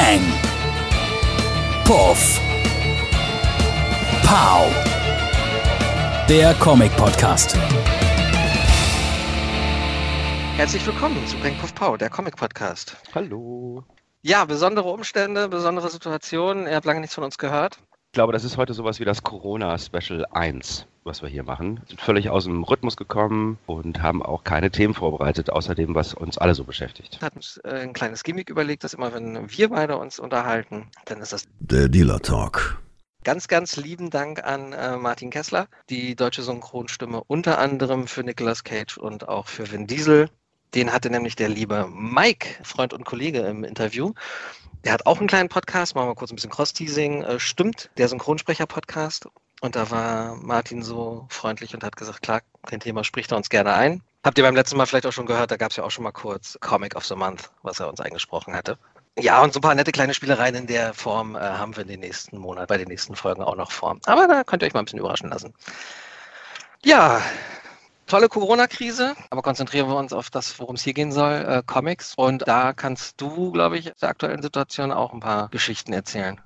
Peng. 0.00 0.22
Puff. 1.84 2.40
Pow. 4.24 4.70
Der 6.28 6.54
Comic 6.54 6.96
Podcast. 6.96 7.56
Herzlich 10.56 10.86
willkommen 10.86 11.26
zu 11.26 11.36
Peng 11.38 11.56
Puff 11.58 11.74
Pow, 11.74 11.98
der 11.98 12.10
Comic 12.10 12.36
Podcast. 12.36 12.96
Hallo. 13.12 13.82
Ja, 14.22 14.44
besondere 14.44 14.88
Umstände, 14.88 15.48
besondere 15.48 15.90
Situationen. 15.90 16.68
Ihr 16.68 16.76
habt 16.76 16.86
lange 16.86 17.00
nichts 17.00 17.16
von 17.16 17.24
uns 17.24 17.36
gehört. 17.36 17.80
Ich 18.06 18.12
glaube, 18.12 18.32
das 18.32 18.44
ist 18.44 18.56
heute 18.56 18.74
sowas 18.74 19.00
wie 19.00 19.04
das 19.04 19.24
Corona-Special 19.24 20.26
1, 20.30 20.86
was 21.08 21.22
wir 21.22 21.28
hier 21.28 21.42
machen. 21.42 21.78
Wir 21.80 21.88
sind 21.88 22.00
völlig 22.00 22.30
aus 22.30 22.44
dem 22.44 22.62
Rhythmus 22.62 22.96
gekommen 22.96 23.58
und 23.66 24.00
haben 24.02 24.22
auch 24.22 24.44
keine 24.44 24.70
Themen 24.70 24.94
vorbereitet, 24.94 25.50
außer 25.50 25.74
dem, 25.74 25.96
was 25.96 26.14
uns 26.14 26.38
alle 26.38 26.54
so 26.54 26.62
beschäftigt. 26.62 27.20
Wir 27.20 27.26
hatten 27.26 27.38
uns 27.38 27.56
äh, 27.64 27.80
ein 27.80 27.92
kleines 27.92 28.22
Gimmick 28.22 28.50
überlegt, 28.50 28.84
dass 28.84 28.94
immer, 28.94 29.12
wenn 29.12 29.50
wir 29.50 29.70
beide 29.70 29.96
uns 29.96 30.20
unterhalten, 30.20 30.86
dann 31.06 31.20
ist 31.20 31.32
das 31.32 31.44
Der 31.58 31.88
Dealer 31.88 32.20
Talk. 32.20 32.80
ganz, 33.24 33.48
ganz 33.48 33.76
lieben 33.76 34.10
Dank 34.10 34.44
an 34.44 34.72
äh, 34.72 34.96
Martin 34.96 35.30
Kessler, 35.30 35.66
die 35.90 36.14
deutsche 36.14 36.42
Synchronstimme 36.42 37.22
unter 37.26 37.58
anderem 37.58 38.06
für 38.06 38.22
Nicolas 38.22 38.62
Cage 38.62 38.98
und 38.98 39.28
auch 39.28 39.48
für 39.48 39.72
Vin 39.72 39.86
Diesel. 39.88 40.28
Den 40.74 40.92
hatte 40.92 41.08
nämlich 41.10 41.34
der 41.34 41.48
liebe 41.48 41.88
Mike, 41.90 42.62
Freund 42.62 42.92
und 42.92 43.04
Kollege, 43.04 43.40
im 43.40 43.64
Interview. 43.64 44.12
Der 44.84 44.92
hat 44.92 45.06
auch 45.06 45.18
einen 45.18 45.26
kleinen 45.26 45.48
Podcast, 45.48 45.94
machen 45.94 46.08
wir 46.08 46.14
kurz 46.14 46.30
ein 46.30 46.36
bisschen 46.36 46.50
Cross-Teasing. 46.50 47.22
Äh, 47.22 47.40
stimmt, 47.40 47.90
der 47.96 48.08
Synchronsprecher-Podcast. 48.08 49.28
Und 49.60 49.74
da 49.74 49.90
war 49.90 50.36
Martin 50.36 50.82
so 50.82 51.26
freundlich 51.30 51.74
und 51.74 51.82
hat 51.82 51.96
gesagt, 51.96 52.22
klar, 52.22 52.42
kein 52.66 52.80
Thema, 52.80 53.02
spricht 53.02 53.32
er 53.32 53.36
uns 53.36 53.48
gerne 53.48 53.74
ein. 53.74 54.02
Habt 54.24 54.38
ihr 54.38 54.44
beim 54.44 54.54
letzten 54.54 54.76
Mal 54.76 54.86
vielleicht 54.86 55.06
auch 55.06 55.12
schon 55.12 55.26
gehört, 55.26 55.50
da 55.50 55.56
gab 55.56 55.70
es 55.70 55.76
ja 55.76 55.84
auch 55.84 55.90
schon 55.90 56.04
mal 56.04 56.12
kurz 56.12 56.58
Comic 56.60 56.94
of 56.96 57.06
the 57.06 57.14
Month, 57.16 57.50
was 57.62 57.80
er 57.80 57.88
uns 57.88 58.00
eingesprochen 58.00 58.54
hatte. 58.54 58.78
Ja, 59.18 59.42
und 59.42 59.52
so 59.52 59.58
ein 59.58 59.62
paar 59.62 59.74
nette 59.74 59.90
kleine 59.90 60.14
Spielereien 60.14 60.54
in 60.54 60.66
der 60.66 60.94
Form 60.94 61.34
äh, 61.34 61.40
haben 61.40 61.74
wir 61.76 61.82
in 61.82 61.88
den 61.88 62.00
nächsten 62.00 62.38
Monaten, 62.38 62.68
bei 62.68 62.78
den 62.78 62.88
nächsten 62.88 63.16
Folgen 63.16 63.42
auch 63.42 63.56
noch 63.56 63.72
vor. 63.72 63.96
Aber 64.06 64.28
da 64.28 64.44
könnt 64.44 64.62
ihr 64.62 64.66
euch 64.66 64.74
mal 64.74 64.80
ein 64.80 64.84
bisschen 64.84 65.00
überraschen 65.00 65.30
lassen. 65.30 65.54
Ja, 66.84 67.20
tolle 68.06 68.28
Corona-Krise, 68.28 69.14
aber 69.30 69.42
konzentrieren 69.42 69.88
wir 69.88 69.96
uns 69.96 70.12
auf 70.12 70.30
das, 70.30 70.58
worum 70.60 70.76
es 70.76 70.82
hier 70.82 70.94
gehen 70.94 71.10
soll, 71.10 71.32
äh, 71.32 71.62
Comics. 71.66 72.14
Und 72.16 72.46
da 72.46 72.72
kannst 72.72 73.20
du, 73.20 73.50
glaube 73.50 73.78
ich, 73.78 73.92
der 74.00 74.08
aktuellen 74.08 74.42
Situation 74.42 74.92
auch 74.92 75.12
ein 75.12 75.20
paar 75.20 75.48
Geschichten 75.48 75.92
erzählen. 75.92 76.40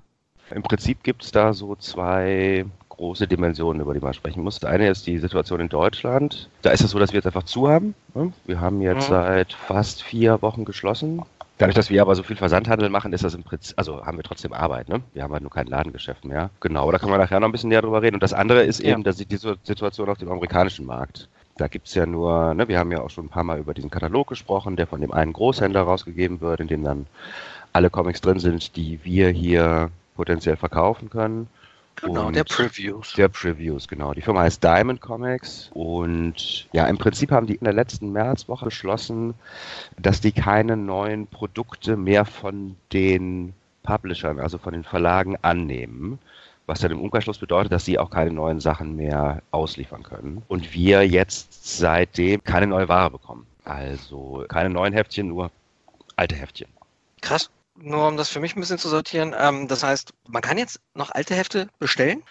Im 0.50 0.62
Prinzip 0.62 1.02
gibt 1.02 1.24
es 1.24 1.30
da 1.30 1.52
so 1.52 1.76
zwei 1.76 2.66
große 3.02 3.26
Dimensionen, 3.26 3.82
über 3.82 3.94
die 3.94 4.00
man 4.00 4.14
sprechen 4.14 4.44
muss. 4.44 4.60
Das 4.60 4.70
eine 4.70 4.88
ist 4.88 5.06
die 5.08 5.18
Situation 5.18 5.58
in 5.58 5.68
Deutschland. 5.68 6.48
Da 6.62 6.70
ist 6.70 6.82
es 6.84 6.92
so, 6.92 7.00
dass 7.00 7.10
wir 7.12 7.18
jetzt 7.18 7.26
einfach 7.26 7.42
zu 7.42 7.68
haben. 7.68 7.94
ne? 8.14 8.32
Wir 8.44 8.60
haben 8.60 8.80
jetzt 8.80 9.08
Mhm. 9.08 9.14
seit 9.14 9.52
fast 9.52 10.02
vier 10.04 10.40
Wochen 10.40 10.64
geschlossen. 10.64 11.22
Dadurch, 11.58 11.74
dass 11.74 11.90
wir 11.90 12.00
aber 12.00 12.14
so 12.14 12.22
viel 12.22 12.36
Versandhandel 12.36 12.88
machen, 12.90 13.12
ist 13.12 13.24
das 13.24 13.34
im 13.34 13.42
Prinzip, 13.42 13.76
also 13.76 14.04
haben 14.06 14.16
wir 14.18 14.22
trotzdem 14.24 14.52
Arbeit, 14.52 14.88
ne? 14.88 15.00
Wir 15.14 15.22
haben 15.24 15.32
halt 15.32 15.42
nur 15.42 15.50
kein 15.50 15.66
Ladengeschäft 15.66 16.24
mehr. 16.24 16.50
Genau, 16.60 16.90
da 16.92 16.98
können 16.98 17.12
wir 17.12 17.18
nachher 17.18 17.40
noch 17.40 17.48
ein 17.48 17.52
bisschen 17.52 17.68
näher 17.70 17.82
drüber 17.82 18.02
reden. 18.02 18.14
Und 18.16 18.22
das 18.22 18.32
andere 18.32 18.62
ist 18.62 18.80
Ja. 18.82 18.92
eben, 18.92 19.02
dass 19.02 19.16
die 19.16 19.26
diese 19.26 19.56
Situation 19.64 20.08
auf 20.08 20.18
dem 20.18 20.30
amerikanischen 20.30 20.86
Markt. 20.86 21.28
Da 21.58 21.66
gibt 21.68 21.88
es 21.88 21.94
ja 21.94 22.06
nur, 22.06 22.54
ne, 22.54 22.68
wir 22.68 22.78
haben 22.78 22.90
ja 22.92 23.00
auch 23.02 23.10
schon 23.10 23.26
ein 23.26 23.28
paar 23.28 23.44
Mal 23.44 23.58
über 23.58 23.74
diesen 23.74 23.90
Katalog 23.90 24.28
gesprochen, 24.28 24.76
der 24.76 24.86
von 24.86 25.00
dem 25.00 25.12
einen 25.12 25.32
Großhändler 25.32 25.82
rausgegeben 25.82 26.40
wird, 26.40 26.60
in 26.60 26.68
dem 26.68 26.82
dann 26.84 27.06
alle 27.72 27.90
Comics 27.90 28.20
drin 28.20 28.38
sind, 28.38 28.76
die 28.76 29.00
wir 29.04 29.28
hier 29.28 29.90
potenziell 30.16 30.56
verkaufen 30.56 31.10
können. 31.10 31.48
Genau, 31.96 32.26
Und 32.26 32.36
der 32.36 32.44
Previews. 32.44 33.12
Der 33.14 33.28
Previews, 33.28 33.86
genau. 33.86 34.12
Die 34.12 34.22
Firma 34.22 34.40
heißt 34.40 34.62
Diamond 34.62 35.00
Comics 35.00 35.70
und 35.72 36.68
ja, 36.72 36.86
im 36.86 36.98
Prinzip 36.98 37.30
haben 37.30 37.46
die 37.46 37.54
in 37.54 37.64
der 37.64 37.72
letzten 37.72 38.10
Märzwoche 38.10 38.66
beschlossen, 38.66 39.34
dass 39.98 40.20
die 40.20 40.32
keine 40.32 40.76
neuen 40.76 41.26
Produkte 41.26 41.96
mehr 41.96 42.24
von 42.24 42.76
den 42.92 43.54
Publishern, 43.82 44.40
also 44.40 44.58
von 44.58 44.72
den 44.72 44.84
Verlagen 44.84 45.36
annehmen. 45.42 46.18
Was 46.66 46.80
dann 46.80 46.92
im 46.92 47.00
Umkehrschluss 47.00 47.38
bedeutet, 47.38 47.72
dass 47.72 47.84
sie 47.84 47.98
auch 47.98 48.10
keine 48.10 48.30
neuen 48.30 48.60
Sachen 48.60 48.96
mehr 48.96 49.42
ausliefern 49.50 50.04
können. 50.04 50.42
Und 50.48 50.72
wir 50.72 51.06
jetzt 51.06 51.78
seitdem 51.78 52.42
keine 52.44 52.68
neue 52.68 52.88
Ware 52.88 53.10
bekommen. 53.10 53.46
Also 53.64 54.44
keine 54.48 54.70
neuen 54.70 54.92
Heftchen, 54.92 55.28
nur 55.28 55.50
alte 56.16 56.36
Heftchen. 56.36 56.68
Krass. 57.20 57.50
Nur 57.76 58.08
um 58.08 58.16
das 58.16 58.28
für 58.28 58.40
mich 58.40 58.54
ein 58.54 58.60
bisschen 58.60 58.78
zu 58.78 58.88
sortieren. 58.88 59.34
Ähm, 59.38 59.68
das 59.68 59.82
heißt, 59.82 60.12
man 60.28 60.42
kann 60.42 60.58
jetzt 60.58 60.80
noch 60.94 61.10
alte 61.10 61.34
Hefte 61.34 61.68
bestellen? 61.78 62.22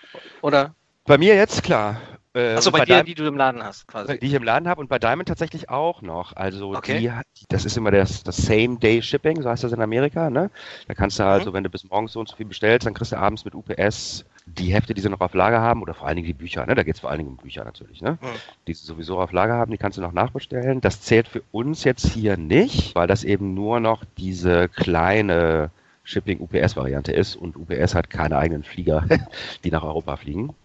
Oder? 0.41 0.75
Bei 1.05 1.17
mir 1.17 1.35
jetzt, 1.35 1.63
klar. 1.63 1.99
Äh, 2.33 2.55
Achso, 2.55 2.69
und 2.69 2.73
bei 2.73 2.79
dir, 2.79 2.85
Diamond- 2.85 3.07
die 3.09 3.15
du 3.15 3.25
im 3.27 3.35
Laden 3.35 3.61
hast, 3.61 3.87
quasi. 3.87 4.17
die 4.17 4.25
ich 4.25 4.33
im 4.33 4.43
Laden 4.43 4.67
habe 4.69 4.79
und 4.79 4.87
bei 4.87 4.99
Diamond 4.99 5.27
tatsächlich 5.27 5.69
auch 5.69 6.01
noch. 6.01 6.33
Also 6.35 6.73
Okay. 6.75 6.97
die, 6.99 7.11
das 7.49 7.65
ist 7.65 7.75
immer 7.75 7.91
das, 7.91 8.23
das 8.23 8.37
Same-Day-Shipping, 8.37 9.41
so 9.41 9.49
heißt 9.49 9.65
das 9.65 9.73
in 9.73 9.81
Amerika. 9.81 10.29
Ne? 10.29 10.49
Da 10.87 10.93
kannst 10.93 11.19
du 11.19 11.23
Mhm. 11.23 11.29
also, 11.29 11.53
wenn 11.53 11.63
du 11.65 11.69
bis 11.69 11.83
morgens 11.89 12.13
so 12.13 12.21
und 12.21 12.29
so 12.29 12.35
viel 12.37 12.45
bestellst, 12.45 12.87
dann 12.87 12.93
kriegst 12.93 13.11
du 13.11 13.17
abends 13.17 13.43
mit 13.43 13.53
UPS 13.53 14.23
die 14.45 14.73
Hefte, 14.73 14.93
die 14.93 15.01
sie 15.01 15.09
noch 15.09 15.19
auf 15.19 15.33
Lager 15.33 15.59
haben 15.59 15.81
oder 15.81 15.93
vor 15.93 16.07
allen 16.07 16.15
Dingen 16.15 16.27
die 16.27 16.33
Bücher. 16.33 16.65
Ne? 16.65 16.73
Da 16.73 16.83
geht 16.83 16.95
es 16.95 17.01
vor 17.01 17.09
allen 17.09 17.19
Dingen 17.19 17.31
um 17.31 17.37
Bücher 17.37 17.65
natürlich. 17.65 18.01
Ne? 18.01 18.17
Mhm. 18.21 18.27
Die 18.65 18.73
sie 18.73 18.85
sowieso 18.85 19.19
auf 19.19 19.33
Lager 19.33 19.55
haben, 19.55 19.71
die 19.71 19.77
kannst 19.77 19.97
du 19.97 20.01
noch 20.01 20.13
nachbestellen. 20.13 20.79
Das 20.79 21.01
zählt 21.01 21.27
für 21.27 21.43
uns 21.51 21.83
jetzt 21.83 22.07
hier 22.07 22.37
nicht, 22.37 22.95
weil 22.95 23.07
das 23.07 23.25
eben 23.25 23.53
nur 23.53 23.81
noch 23.81 24.03
diese 24.17 24.69
kleine 24.69 25.69
Shipping-UPS-Variante 26.05 27.11
ist 27.11 27.35
und 27.35 27.57
UPS 27.57 27.93
hat 27.93 28.09
keine 28.09 28.37
eigenen 28.37 28.63
Flieger, 28.63 29.05
die 29.65 29.69
nach 29.71 29.83
Europa 29.83 30.15
fliegen. 30.15 30.55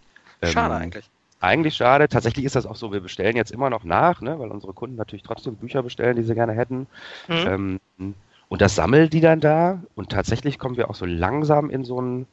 Schade 0.45 0.75
Ähm, 0.75 0.81
eigentlich. 0.83 1.05
Eigentlich 1.41 1.75
schade. 1.75 2.09
Tatsächlich 2.09 2.45
ist 2.45 2.57
das 2.57 2.67
auch 2.67 2.77
so, 2.77 2.93
wir 2.93 3.01
bestellen 3.01 3.37
jetzt 3.37 3.53
immer 3.53 3.71
noch 3.71 3.85
nach, 3.85 4.21
ne, 4.21 4.39
weil 4.39 4.51
unsere 4.51 4.73
Kunden 4.73 4.97
natürlich 4.97 5.23
trotzdem 5.23 5.57
Bücher 5.57 5.83
bestellen, 5.83 6.17
die 6.17 6.23
sie 6.23 6.35
gerne 6.35 6.53
hätten. 6.53 6.87
Mhm. 7.29 7.81
Ähm, 7.99 8.15
und 8.49 8.61
das 8.61 8.75
sammeln 8.77 9.11
die 9.11 9.21
dann 9.21 9.41
da. 9.41 9.83
Und 9.95 10.11
tatsächlich 10.11 10.59
kommen 10.59 10.77
wir 10.77 10.89
auch 10.89 10.95
so 10.95 11.05
langsam 11.05 11.69
in 11.69 11.85
so 11.85 11.99
einen, 11.99 12.27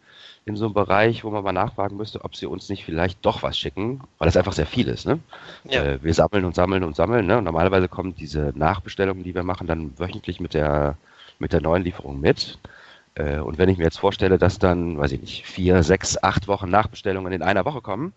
in 0.46 0.56
so 0.56 0.66
einen 0.66 0.74
Bereich, 0.74 1.24
wo 1.24 1.32
man 1.32 1.44
mal 1.44 1.54
nachfragen 1.54 1.98
müsste, 1.98 2.24
ob 2.24 2.36
sie 2.36 2.46
uns 2.46 2.70
nicht 2.70 2.86
vielleicht 2.86 3.26
doch 3.26 3.42
was 3.42 3.58
schicken, 3.58 4.02
weil 4.20 4.28
das 4.28 4.38
einfach 4.38 4.54
sehr 4.54 4.68
viel 4.68 4.88
ist. 4.88 5.06
Ne? 5.06 5.20
Ja. 5.64 5.84
Äh, 5.84 6.04
wir 6.04 6.14
sammeln 6.14 6.46
und 6.46 6.56
sammeln 6.56 6.84
und 6.84 6.96
sammeln. 6.96 7.26
Ne? 7.26 7.38
Und 7.40 7.46
normalerweise 7.46 7.88
kommen 7.88 8.16
diese 8.16 8.54
Nachbestellungen, 8.56 9.24
die 9.24 9.34
wir 9.34 9.44
machen, 9.44 9.68
dann 9.68 9.98
wöchentlich 9.98 10.40
mit 10.40 10.54
der, 10.54 10.98
mit 11.40 11.52
der 11.52 11.62
neuen 11.62 11.84
Lieferung 11.84 12.20
mit. 12.20 12.60
Äh, 13.16 13.40
und 13.40 13.58
wenn 13.58 13.70
ich 13.70 13.78
mir 13.78 13.86
jetzt 13.86 14.00
vorstelle, 14.00 14.38
dass 14.38 14.60
dann, 14.60 14.98
weiß 14.98 15.14
ich 15.14 15.22
nicht, 15.22 15.46
vier, 15.48 15.82
sechs, 15.82 16.22
acht 16.22 16.48
Wochen 16.48 16.70
Nachbestellungen 16.70 17.34
in 17.34 17.42
einer 17.42 17.66
Woche 17.66 17.82
kommen, 17.82 18.14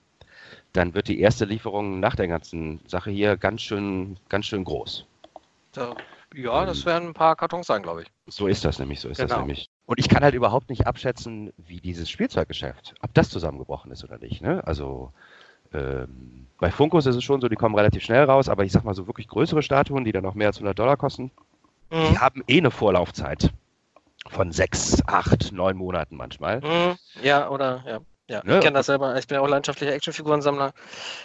dann 0.77 0.95
wird 0.95 1.09
die 1.09 1.21
erste 1.21 1.45
Lieferung 1.45 2.01
nach 2.01 2.17
der 2.17 2.29
ganzen 2.29 2.81
Sache 2.87 3.11
hier 3.11 3.37
ganz 3.37 3.63
schön, 3.63 4.19
ganz 4.29 4.47
schön 4.47 4.65
groß. 4.65 5.07
Ja, 6.35 6.65
das 6.67 6.85
werden 6.87 7.09
ein 7.09 7.15
paar 7.15 7.37
Kartons 7.37 7.67
sein, 7.67 7.83
glaube 7.83 8.03
ich. 8.03 8.09
So 8.27 8.47
ist 8.47 8.65
das 8.65 8.79
nämlich, 8.79 9.01
so 9.01 9.09
ist 9.09 9.19
das 9.19 9.31
Genau. 9.31 9.41
nämlich. 9.41 9.71
Und 9.87 9.99
ich 10.01 10.09
kann 10.09 10.23
halt 10.23 10.35
überhaupt 10.35 10.69
nicht 10.69 10.87
abschätzen, 10.87 11.53
wie 11.57 11.81
dieses 11.81 12.11
Spielzeuggeschäft, 12.11 12.95
ob 13.03 13.15
das 13.15 13.29
zusammengebrochen 13.31 13.93
ist 13.93 14.05
oder 14.05 14.19
nicht. 14.19 14.43
Ne? 14.43 14.67
Also 14.67 15.13
ähm, 15.73 16.47
bei 16.59 16.71
Funkos 16.71 17.07
ist 17.07 17.17
es 17.17 17.25
schon 17.25 17.41
so, 17.41 17.49
die 17.49 17.57
kommen 17.57 17.75
relativ 17.75 18.03
schnell 18.03 18.25
raus, 18.25 18.49
aber 18.49 18.65
ich 18.65 18.73
sag 18.73 18.85
mal 18.85 18.95
so 18.95 19.07
wirklich 19.07 19.29
größere 19.29 19.63
Statuen, 19.63 20.05
die 20.05 20.13
dann 20.13 20.25
noch 20.25 20.35
mehr 20.35 20.49
als 20.49 20.57
100 20.59 20.79
Dollar 20.79 20.97
kosten, 20.97 21.31
die 21.93 21.97
Mhm. 21.97 22.21
haben 22.21 22.45
eh 22.49 22.59
eine 22.59 22.71
Vorlaufzeit 22.71 23.53
von 24.29 24.51
sechs, 24.51 25.07
acht, 25.07 25.53
neun 25.53 25.77
Monaten 25.77 26.17
manchmal. 26.17 26.61
Mhm. 26.61 26.97
Ja, 27.23 27.49
oder, 27.49 27.85
ja. 27.87 28.01
Ja, 28.29 28.43
Ne? 28.45 28.57
ich 28.57 28.61
kenne 28.65 28.77
das 28.79 28.87
selber. 28.87 29.17
Ich 29.17 29.27
bin 29.29 29.37
ja 29.37 29.41
auch 29.41 29.49
leidenschaftlicher 29.49 29.93
Actionfigurensammler. 29.93 30.73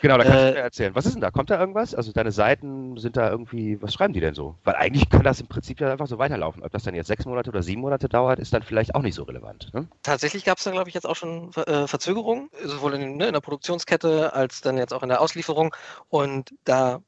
Genau, 0.02 0.18
da 0.18 0.24
kannst 0.24 0.40
Äh, 0.40 0.48
du 0.50 0.54
mir 0.54 0.60
erzählen. 0.60 0.96
Was 0.96 1.06
ist 1.08 1.14
denn 1.14 1.22
da? 1.22 1.32
Kommt 1.32 1.50
da 1.50 1.60
irgendwas? 1.60 1.96
Also 1.96 2.12
deine 2.12 2.32
Seiten 2.32 2.98
sind 2.98 3.18
da 3.18 3.30
irgendwie, 3.30 3.82
was 3.82 3.94
schreiben 3.94 4.14
die 4.14 4.20
denn 4.20 4.36
so? 4.36 4.56
Weil 4.64 4.76
eigentlich 4.76 5.10
kann 5.10 5.24
das 5.24 5.40
im 5.42 5.48
Prinzip 5.48 5.80
ja 5.80 5.92
einfach 5.92 6.06
so 6.08 6.20
weiterlaufen. 6.20 6.62
Ob 6.64 6.72
das 6.72 6.84
dann 6.84 6.94
jetzt 6.94 7.08
sechs 7.08 7.26
Monate 7.26 7.50
oder 7.50 7.64
sieben 7.64 7.82
Monate 7.82 8.08
dauert, 8.08 8.38
ist 8.40 8.54
dann 8.54 8.62
vielleicht 8.62 8.94
auch 8.94 9.02
nicht 9.02 9.16
so 9.16 9.24
relevant. 9.24 9.74
Ne? 9.74 9.88
Tatsächlich 10.04 10.46
gab 10.46 10.60
es 10.60 10.64
dann, 10.64 10.74
glaube 10.74 10.90
ich, 10.90 10.96
jetzt 10.96 11.06
auch 11.08 11.16
schon 11.16 11.52
äh, 11.66 11.88
Verzögerungen, 11.88 12.50
sowohl 12.64 12.94
in, 12.94 13.18
ne, 13.18 13.28
in 13.28 13.34
der 13.34 13.42
Produktionskette 13.42 14.34
als 14.34 14.62
dann 14.62 14.78
jetzt 14.78 14.94
auch 14.94 15.02
in 15.02 15.10
der 15.10 15.22
Auslieferung. 15.22 15.76
Und 16.10 16.54
da 16.66 17.02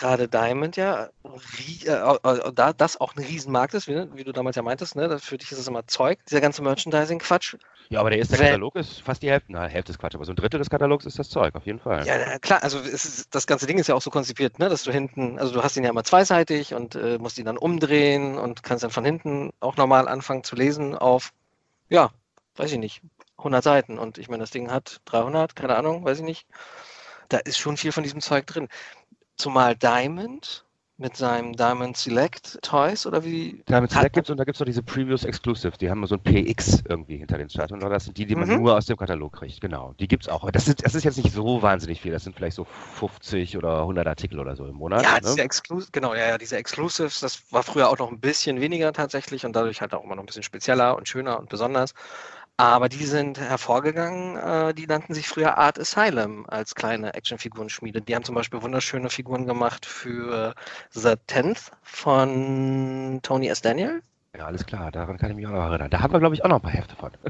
gerade 0.00 0.26
Diamond 0.28 0.76
ja, 0.76 1.10
äh, 1.24 2.52
da 2.54 2.72
das 2.72 3.00
auch 3.00 3.14
ein 3.14 3.22
Riesenmarkt 3.22 3.74
ist, 3.74 3.86
wie, 3.86 4.06
wie 4.14 4.24
du 4.24 4.32
damals 4.32 4.56
ja 4.56 4.62
meintest, 4.62 4.96
ne, 4.96 5.08
das- 5.08 5.24
für 5.24 5.38
dich 5.38 5.52
ist 5.52 5.58
es 5.58 5.68
immer 5.68 5.86
Zeug, 5.86 6.18
dieser 6.26 6.40
ganze 6.40 6.62
Merchandising-Quatsch. 6.62 7.56
Ja, 7.90 8.00
aber 8.00 8.10
der 8.10 8.20
erste 8.20 8.36
Katalog 8.36 8.76
ist 8.76 9.02
fast 9.02 9.22
die 9.22 9.30
Hälfte. 9.30 9.52
Na, 9.52 9.66
Hälfte 9.66 9.92
ist 9.92 9.98
Quatsch, 9.98 10.14
aber 10.14 10.24
so 10.24 10.32
ein 10.32 10.36
Drittel 10.36 10.58
des 10.58 10.70
Katalogs 10.70 11.06
ist 11.06 11.18
das 11.18 11.28
Zeug, 11.28 11.54
auf 11.54 11.66
jeden 11.66 11.80
Fall. 11.80 12.06
Ja, 12.06 12.38
klar, 12.38 12.62
also 12.62 12.78
ist, 12.78 13.34
das 13.34 13.46
ganze 13.46 13.66
Ding 13.66 13.78
ist 13.78 13.88
ja 13.88 13.94
auch 13.94 14.02
so 14.02 14.10
konzipiert, 14.10 14.58
ne, 14.58 14.68
dass 14.68 14.84
du 14.84 14.92
hinten, 14.92 15.38
also 15.38 15.52
du 15.52 15.62
hast 15.62 15.76
ihn 15.76 15.84
ja 15.84 15.90
immer 15.90 16.04
zweiseitig 16.04 16.74
und 16.74 16.94
äh, 16.94 17.18
musst 17.18 17.38
ihn 17.38 17.46
dann 17.46 17.58
umdrehen 17.58 18.38
und 18.38 18.62
kannst 18.62 18.84
dann 18.84 18.90
von 18.90 19.04
hinten 19.04 19.50
auch 19.60 19.76
normal 19.76 20.08
anfangen 20.08 20.44
zu 20.44 20.56
lesen 20.56 20.94
auf, 20.96 21.32
ja, 21.88 22.10
weiß 22.56 22.72
ich 22.72 22.78
nicht, 22.78 23.02
100 23.38 23.64
Seiten. 23.64 23.98
Und 23.98 24.18
ich 24.18 24.28
meine, 24.28 24.42
das 24.42 24.50
Ding 24.50 24.70
hat 24.70 25.00
300, 25.06 25.56
keine 25.56 25.76
Ahnung, 25.76 26.04
weiß 26.04 26.18
ich 26.18 26.24
nicht. 26.24 26.46
Da 27.28 27.38
ist 27.38 27.58
schon 27.58 27.76
viel 27.76 27.92
von 27.92 28.02
diesem 28.02 28.20
Zeug 28.20 28.46
drin. 28.46 28.68
Zumal 29.40 29.74
Diamond 29.74 30.66
mit 30.98 31.16
seinem 31.16 31.54
Diamond 31.54 31.96
Select 31.96 32.58
Toys 32.60 33.06
oder 33.06 33.24
wie? 33.24 33.64
Diamond 33.66 33.90
Select 33.90 34.12
gibt 34.12 34.26
es 34.26 34.30
und 34.30 34.36
da 34.36 34.44
gibt 34.44 34.56
es 34.56 34.60
noch 34.60 34.66
diese 34.66 34.82
Previous 34.82 35.24
Exclusives, 35.24 35.78
die 35.78 35.88
haben 35.88 36.06
so 36.06 36.16
ein 36.16 36.22
PX 36.22 36.82
irgendwie 36.86 37.16
hinter 37.16 37.38
den 37.38 37.48
Staaten. 37.48 37.82
Und 37.82 37.88
das 37.88 38.04
sind 38.04 38.18
die, 38.18 38.26
die 38.26 38.36
man 38.36 38.48
Mhm. 38.48 38.56
nur 38.56 38.76
aus 38.76 38.84
dem 38.84 38.98
Katalog 38.98 39.32
kriegt. 39.38 39.62
Genau, 39.62 39.94
die 39.98 40.08
gibt 40.08 40.24
es 40.24 40.28
auch. 40.28 40.50
Das 40.50 40.68
ist, 40.68 40.84
das 40.84 40.94
ist 40.94 41.04
jetzt 41.04 41.16
nicht 41.16 41.32
so 41.32 41.62
wahnsinnig 41.62 42.02
viel, 42.02 42.12
das 42.12 42.24
sind 42.24 42.36
vielleicht 42.36 42.54
so 42.54 42.66
50 42.66 43.56
oder 43.56 43.80
100 43.80 44.06
Artikel 44.06 44.38
oder 44.38 44.54
so 44.54 44.66
im 44.66 44.74
Monat. 44.74 45.02
Ja, 45.04 45.14
ne? 45.14 45.20
diese 45.22 45.40
Exclusives, 45.40 45.90
genau, 45.90 46.12
ja, 46.12 46.28
ja, 46.28 46.36
diese 46.36 46.58
Exclusives, 46.58 47.20
das 47.20 47.50
war 47.50 47.62
früher 47.62 47.88
auch 47.88 47.98
noch 47.98 48.10
ein 48.10 48.20
bisschen 48.20 48.60
weniger 48.60 48.92
tatsächlich 48.92 49.46
und 49.46 49.56
dadurch 49.56 49.80
halt 49.80 49.94
auch 49.94 50.04
immer 50.04 50.16
noch 50.16 50.22
ein 50.24 50.26
bisschen 50.26 50.42
spezieller 50.42 50.98
und 50.98 51.08
schöner 51.08 51.38
und 51.38 51.48
besonders. 51.48 51.94
Aber 52.60 52.90
die 52.90 53.06
sind 53.06 53.40
hervorgegangen, 53.40 54.36
äh, 54.36 54.74
die 54.74 54.86
nannten 54.86 55.14
sich 55.14 55.26
früher 55.26 55.56
Art 55.56 55.78
Asylum 55.80 56.44
als 56.46 56.74
kleine 56.74 57.14
Actionfigurenschmiede. 57.14 58.02
Die 58.02 58.14
haben 58.14 58.22
zum 58.22 58.34
Beispiel 58.34 58.60
wunderschöne 58.60 59.08
Figuren 59.08 59.46
gemacht 59.46 59.86
für 59.86 60.54
The 60.90 61.14
Tenth 61.26 61.72
von 61.82 63.20
Tony 63.22 63.48
S. 63.48 63.62
Daniel. 63.62 64.02
Ja, 64.36 64.44
alles 64.44 64.66
klar, 64.66 64.92
daran 64.92 65.16
kann 65.16 65.30
ich 65.30 65.36
mich 65.36 65.46
auch 65.46 65.52
noch 65.52 65.70
erinnern. 65.70 65.88
Da 65.88 66.00
haben 66.00 66.12
wir, 66.12 66.20
glaube 66.20 66.34
ich, 66.34 66.44
auch 66.44 66.50
noch 66.50 66.56
ein 66.56 66.62
paar 66.62 66.72
Hefte 66.72 66.94
von. 66.96 67.12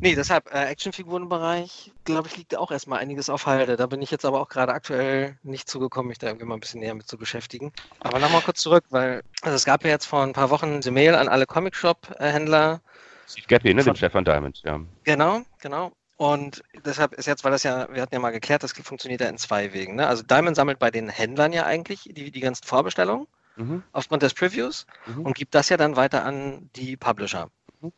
Nee, 0.00 0.14
deshalb, 0.14 0.52
äh, 0.52 0.66
Actionfigurenbereich, 0.66 1.92
glaube 2.04 2.28
ich, 2.28 2.36
liegt 2.36 2.56
auch 2.56 2.70
erstmal 2.70 3.00
einiges 3.00 3.28
auf 3.28 3.46
Halde. 3.46 3.76
Da 3.76 3.86
bin 3.86 4.00
ich 4.02 4.10
jetzt 4.10 4.24
aber 4.24 4.40
auch 4.40 4.48
gerade 4.48 4.72
aktuell 4.72 5.38
nicht 5.42 5.68
zugekommen, 5.68 6.08
mich 6.08 6.18
da 6.18 6.28
irgendwie 6.28 6.46
mal 6.46 6.54
ein 6.54 6.60
bisschen 6.60 6.80
näher 6.80 6.94
mit 6.94 7.08
zu 7.08 7.18
beschäftigen. 7.18 7.72
Aber 8.00 8.18
nochmal 8.18 8.42
kurz 8.42 8.60
zurück, 8.60 8.84
weil 8.90 9.22
also 9.42 9.56
es 9.56 9.64
gab 9.64 9.84
ja 9.84 9.90
jetzt 9.90 10.06
vor 10.06 10.22
ein 10.22 10.32
paar 10.32 10.50
Wochen 10.50 10.80
eine 10.82 10.90
Mail 10.90 11.14
an 11.14 11.28
alle 11.28 11.46
Comic-Shop-Händler. 11.46 12.80
Steve 13.26 13.46
Gappy, 13.48 13.74
ne, 13.74 13.82
Von- 13.82 13.92
den 13.92 13.96
Stefan 13.96 14.24
Diamond, 14.24 14.62
ja. 14.64 14.80
Genau, 15.04 15.42
genau. 15.60 15.92
Und 16.18 16.62
deshalb 16.84 17.12
ist 17.14 17.26
jetzt, 17.26 17.44
weil 17.44 17.50
das 17.52 17.62
ja, 17.62 17.88
wir 17.92 18.00
hatten 18.00 18.14
ja 18.14 18.20
mal 18.20 18.30
geklärt, 18.32 18.62
das 18.62 18.72
funktioniert 18.72 19.20
ja 19.20 19.28
in 19.28 19.36
zwei 19.36 19.72
Wegen. 19.74 19.96
Ne? 19.96 20.06
Also 20.06 20.22
Diamond 20.22 20.56
sammelt 20.56 20.78
bei 20.78 20.90
den 20.90 21.08
Händlern 21.10 21.52
ja 21.52 21.64
eigentlich 21.66 22.08
die, 22.10 22.30
die 22.30 22.40
ganzen 22.40 22.64
Vorbestellungen 22.64 23.26
Mhm. 23.56 23.82
aufgrund 23.92 24.22
des 24.22 24.32
Previews 24.34 24.86
Mhm. 25.06 25.22
und 25.26 25.34
gibt 25.34 25.54
das 25.54 25.68
ja 25.70 25.76
dann 25.76 25.96
weiter 25.96 26.24
an 26.24 26.70
die 26.76 26.96
Publisher. 26.96 27.48
Mhm. 27.80 27.92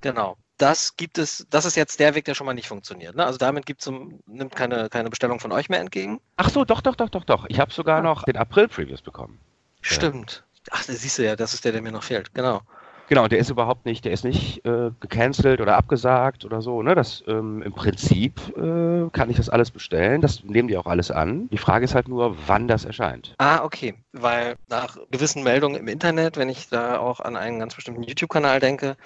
Genau. 0.00 0.36
Das 0.58 0.96
gibt 0.96 1.18
es, 1.18 1.46
das 1.50 1.64
ist 1.64 1.76
jetzt 1.76 1.98
der 1.98 2.14
Weg, 2.14 2.24
der 2.24 2.34
schon 2.34 2.46
mal 2.46 2.54
nicht 2.54 2.68
funktioniert. 2.68 3.14
Ne? 3.16 3.24
Also 3.26 3.36
damit 3.38 3.66
gibt 3.66 3.80
zum, 3.80 4.20
nimmt 4.26 4.54
keine, 4.54 4.88
keine 4.88 5.10
Bestellung 5.10 5.40
von 5.40 5.50
euch 5.52 5.68
mehr 5.68 5.80
entgegen. 5.80 6.20
Ach 6.36 6.50
so, 6.50 6.64
doch, 6.64 6.80
doch, 6.80 6.94
doch, 6.94 7.08
doch, 7.10 7.24
doch. 7.24 7.46
Ich 7.48 7.58
habe 7.60 7.72
sogar 7.72 7.98
Ah. 7.98 8.02
noch 8.02 8.22
den 8.24 8.36
April-Previews 8.36 9.02
bekommen. 9.02 9.40
Stimmt. 9.80 10.44
Ach, 10.70 10.84
das 10.84 11.00
siehst 11.02 11.18
du 11.18 11.24
ja, 11.24 11.34
das 11.36 11.54
ist 11.54 11.64
der, 11.64 11.72
der 11.72 11.82
mir 11.82 11.90
noch 11.92 12.04
fehlt. 12.04 12.32
Genau. 12.34 12.62
Genau, 13.12 13.28
der 13.28 13.40
ist 13.40 13.50
überhaupt 13.50 13.84
nicht, 13.84 14.06
der 14.06 14.12
ist 14.12 14.24
nicht 14.24 14.64
äh, 14.64 14.90
gecancelt 15.00 15.60
oder 15.60 15.76
abgesagt 15.76 16.46
oder 16.46 16.62
so. 16.62 16.82
Ne? 16.82 16.94
Das 16.94 17.22
ähm, 17.26 17.60
im 17.60 17.74
Prinzip 17.74 18.40
äh, 18.56 19.10
kann 19.10 19.28
ich 19.28 19.36
das 19.36 19.50
alles 19.50 19.70
bestellen. 19.70 20.22
Das 20.22 20.42
nehmen 20.44 20.66
die 20.66 20.78
auch 20.78 20.86
alles 20.86 21.10
an. 21.10 21.50
Die 21.50 21.58
Frage 21.58 21.84
ist 21.84 21.94
halt 21.94 22.08
nur, 22.08 22.34
wann 22.46 22.68
das 22.68 22.86
erscheint. 22.86 23.34
Ah, 23.36 23.64
okay. 23.64 24.02
Weil 24.12 24.56
nach 24.70 24.96
gewissen 25.10 25.42
Meldungen 25.42 25.78
im 25.78 25.88
Internet, 25.88 26.38
wenn 26.38 26.48
ich 26.48 26.70
da 26.70 27.00
auch 27.00 27.20
an 27.20 27.36
einen 27.36 27.58
ganz 27.58 27.74
bestimmten 27.74 28.02
YouTube-Kanal 28.02 28.60
denke, 28.60 28.96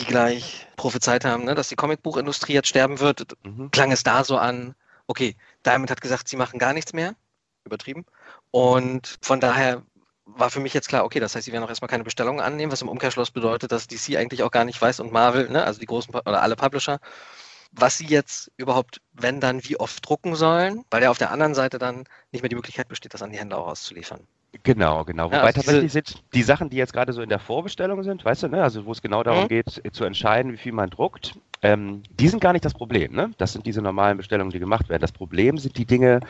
die 0.00 0.06
gleich 0.06 0.68
prophezeit 0.76 1.24
haben, 1.24 1.44
ne, 1.44 1.56
dass 1.56 1.70
die 1.70 1.74
Comicbuchindustrie 1.74 2.52
jetzt 2.52 2.68
sterben 2.68 3.00
wird, 3.00 3.36
Mhm. 3.42 3.72
klang 3.72 3.90
es 3.90 4.04
da 4.04 4.22
so 4.22 4.36
an, 4.36 4.76
okay, 5.08 5.34
Diamond 5.66 5.90
hat 5.90 6.00
gesagt, 6.00 6.28
sie 6.28 6.36
machen 6.36 6.60
gar 6.60 6.72
nichts 6.72 6.92
mehr. 6.92 7.16
Übertrieben. 7.64 8.06
Und 8.52 9.18
von 9.22 9.40
daher 9.40 9.82
war 10.36 10.50
für 10.50 10.60
mich 10.60 10.74
jetzt 10.74 10.88
klar, 10.88 11.04
okay, 11.04 11.20
das 11.20 11.34
heißt, 11.34 11.44
sie 11.44 11.52
werden 11.52 11.64
auch 11.64 11.68
erstmal 11.68 11.88
keine 11.88 12.04
Bestellungen 12.04 12.40
annehmen, 12.40 12.72
was 12.72 12.82
im 12.82 12.88
Umkehrschluss 12.88 13.30
bedeutet, 13.30 13.72
dass 13.72 13.86
DC 13.86 14.16
eigentlich 14.16 14.42
auch 14.42 14.50
gar 14.50 14.64
nicht 14.64 14.80
weiß 14.80 15.00
und 15.00 15.12
Marvel, 15.12 15.48
ne, 15.50 15.64
also 15.64 15.80
die 15.80 15.86
großen 15.86 16.14
oder 16.14 16.42
alle 16.42 16.56
Publisher, 16.56 17.00
was 17.72 17.98
sie 17.98 18.06
jetzt 18.06 18.50
überhaupt, 18.56 19.00
wenn 19.12 19.40
dann, 19.40 19.64
wie 19.64 19.78
oft 19.78 20.08
drucken 20.08 20.34
sollen, 20.36 20.84
weil 20.90 21.02
ja 21.02 21.10
auf 21.10 21.18
der 21.18 21.30
anderen 21.30 21.54
Seite 21.54 21.78
dann 21.78 22.04
nicht 22.32 22.42
mehr 22.42 22.48
die 22.48 22.56
Möglichkeit 22.56 22.88
besteht, 22.88 23.14
das 23.14 23.22
an 23.22 23.30
die 23.30 23.38
Händler 23.38 23.58
auch 23.58 23.68
auszuliefern. 23.68 24.26
Genau, 24.64 25.04
genau. 25.04 25.26
Ja, 25.30 25.38
Wobei 25.38 25.40
also 25.48 25.60
tatsächlich 25.60 25.92
sind 25.92 26.22
die 26.34 26.42
Sachen, 26.42 26.70
die 26.70 26.76
jetzt 26.76 26.92
gerade 26.92 27.12
so 27.12 27.22
in 27.22 27.28
der 27.28 27.38
Vorbestellung 27.38 28.02
sind, 28.02 28.24
weißt 28.24 28.44
du, 28.44 28.48
ne? 28.48 28.62
also 28.62 28.84
wo 28.84 28.92
es 28.92 29.00
genau 29.00 29.22
darum 29.22 29.44
Mhm. 29.44 29.48
geht, 29.48 29.82
zu 29.92 30.04
entscheiden, 30.04 30.52
wie 30.52 30.56
viel 30.56 30.72
man 30.72 30.90
druckt, 30.90 31.34
ähm, 31.62 32.02
die 32.18 32.28
sind 32.28 32.40
gar 32.40 32.52
nicht 32.52 32.64
das 32.64 32.74
Problem. 32.74 33.12
Ne? 33.14 33.30
Das 33.38 33.52
sind 33.52 33.64
diese 33.66 33.80
normalen 33.80 34.16
Bestellungen, 34.16 34.50
die 34.50 34.58
gemacht 34.58 34.88
werden. 34.88 35.02
Das 35.02 35.12
Problem 35.12 35.56
sind 35.58 35.76
die 35.78 35.84
Dinge, 35.86 36.20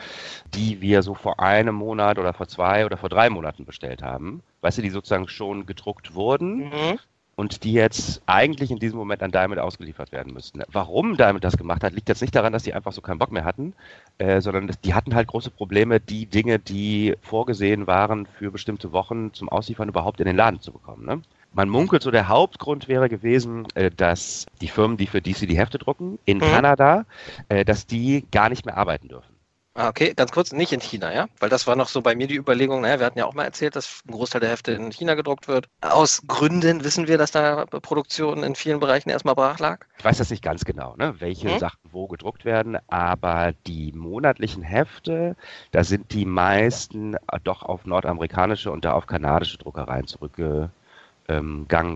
die 0.53 0.81
wir 0.81 1.01
so 1.01 1.15
vor 1.15 1.39
einem 1.39 1.75
Monat 1.75 2.19
oder 2.19 2.33
vor 2.33 2.47
zwei 2.47 2.85
oder 2.85 2.97
vor 2.97 3.09
drei 3.09 3.29
Monaten 3.29 3.65
bestellt 3.65 4.03
haben. 4.03 4.43
Weißt 4.61 4.77
du, 4.77 4.81
die 4.81 4.89
sozusagen 4.89 5.27
schon 5.27 5.65
gedruckt 5.65 6.13
wurden 6.13 6.69
Mhm. 6.69 6.99
Und 7.41 7.63
die 7.63 7.73
jetzt 7.73 8.21
eigentlich 8.27 8.69
in 8.69 8.77
diesem 8.77 8.99
Moment 8.99 9.23
an 9.23 9.31
Diamond 9.31 9.59
ausgeliefert 9.59 10.11
werden 10.11 10.31
müssten. 10.31 10.61
Warum 10.71 11.17
Diamond 11.17 11.43
das 11.43 11.57
gemacht 11.57 11.83
hat, 11.83 11.91
liegt 11.91 12.07
jetzt 12.07 12.21
nicht 12.21 12.35
daran, 12.35 12.53
dass 12.53 12.61
die 12.61 12.75
einfach 12.75 12.91
so 12.91 13.01
keinen 13.01 13.17
Bock 13.17 13.31
mehr 13.31 13.45
hatten, 13.45 13.73
äh, 14.19 14.41
sondern 14.41 14.69
die 14.85 14.93
hatten 14.93 15.15
halt 15.15 15.27
große 15.27 15.49
Probleme, 15.49 15.99
die 15.99 16.27
Dinge, 16.27 16.59
die 16.59 17.15
vorgesehen 17.23 17.87
waren 17.87 18.27
für 18.27 18.51
bestimmte 18.51 18.91
Wochen 18.91 19.33
zum 19.33 19.49
Ausliefern 19.49 19.89
überhaupt 19.89 20.19
in 20.19 20.27
den 20.27 20.35
Laden 20.35 20.61
zu 20.61 20.71
bekommen. 20.71 21.03
Ne? 21.03 21.23
Man 21.51 21.67
munkelt 21.67 22.03
so, 22.03 22.11
der 22.11 22.27
Hauptgrund 22.27 22.87
wäre 22.87 23.09
gewesen, 23.09 23.65
äh, 23.73 23.89
dass 23.89 24.45
die 24.61 24.67
Firmen, 24.67 24.97
die 24.97 25.07
für 25.07 25.19
DC 25.19 25.47
die 25.47 25.57
Hefte 25.57 25.79
drucken, 25.79 26.19
in 26.25 26.37
Mhm. 26.37 26.41
Kanada, 26.41 27.05
äh, 27.49 27.65
dass 27.65 27.87
die 27.87 28.23
gar 28.31 28.49
nicht 28.49 28.67
mehr 28.67 28.77
arbeiten 28.77 29.07
dürfen. 29.07 29.30
Ah, 29.73 29.87
okay, 29.87 30.13
ganz 30.13 30.31
kurz, 30.33 30.51
nicht 30.51 30.73
in 30.73 30.81
China, 30.81 31.13
ja? 31.13 31.27
Weil 31.39 31.47
das 31.47 31.65
war 31.65 31.77
noch 31.77 31.87
so 31.87 32.01
bei 32.01 32.13
mir 32.13 32.27
die 32.27 32.35
Überlegung, 32.35 32.81
naja, 32.81 32.99
wir 32.99 33.05
hatten 33.05 33.17
ja 33.19 33.25
auch 33.25 33.33
mal 33.33 33.45
erzählt, 33.45 33.77
dass 33.77 34.01
ein 34.05 34.11
Großteil 34.11 34.41
der 34.41 34.49
Hefte 34.49 34.73
in 34.73 34.91
China 34.91 35.13
gedruckt 35.13 35.47
wird. 35.47 35.69
Aus 35.79 36.21
Gründen 36.27 36.83
wissen 36.83 37.07
wir, 37.07 37.17
dass 37.17 37.31
da 37.31 37.65
Produktion 37.65 38.43
in 38.43 38.55
vielen 38.55 38.81
Bereichen 38.81 39.09
erstmal 39.09 39.33
brach 39.33 39.59
lag. 39.59 39.85
Ich 39.97 40.03
weiß 40.03 40.17
das 40.17 40.29
nicht 40.29 40.43
ganz 40.43 40.65
genau, 40.65 40.95
ne, 40.97 41.15
welche 41.19 41.47
Mhm. 41.47 41.59
Sachen 41.59 41.79
wo 41.89 42.07
gedruckt 42.07 42.43
werden, 42.43 42.77
aber 42.89 43.53
die 43.65 43.93
monatlichen 43.93 44.61
Hefte, 44.61 45.37
da 45.71 45.85
sind 45.85 46.11
die 46.11 46.25
meisten 46.25 47.13
äh, 47.13 47.39
doch 47.41 47.63
auf 47.63 47.85
nordamerikanische 47.85 48.71
und 48.71 48.83
da 48.83 48.91
auf 48.91 49.07
kanadische 49.07 49.57
Druckereien 49.57 50.05
zurückgegangen, 50.05 50.71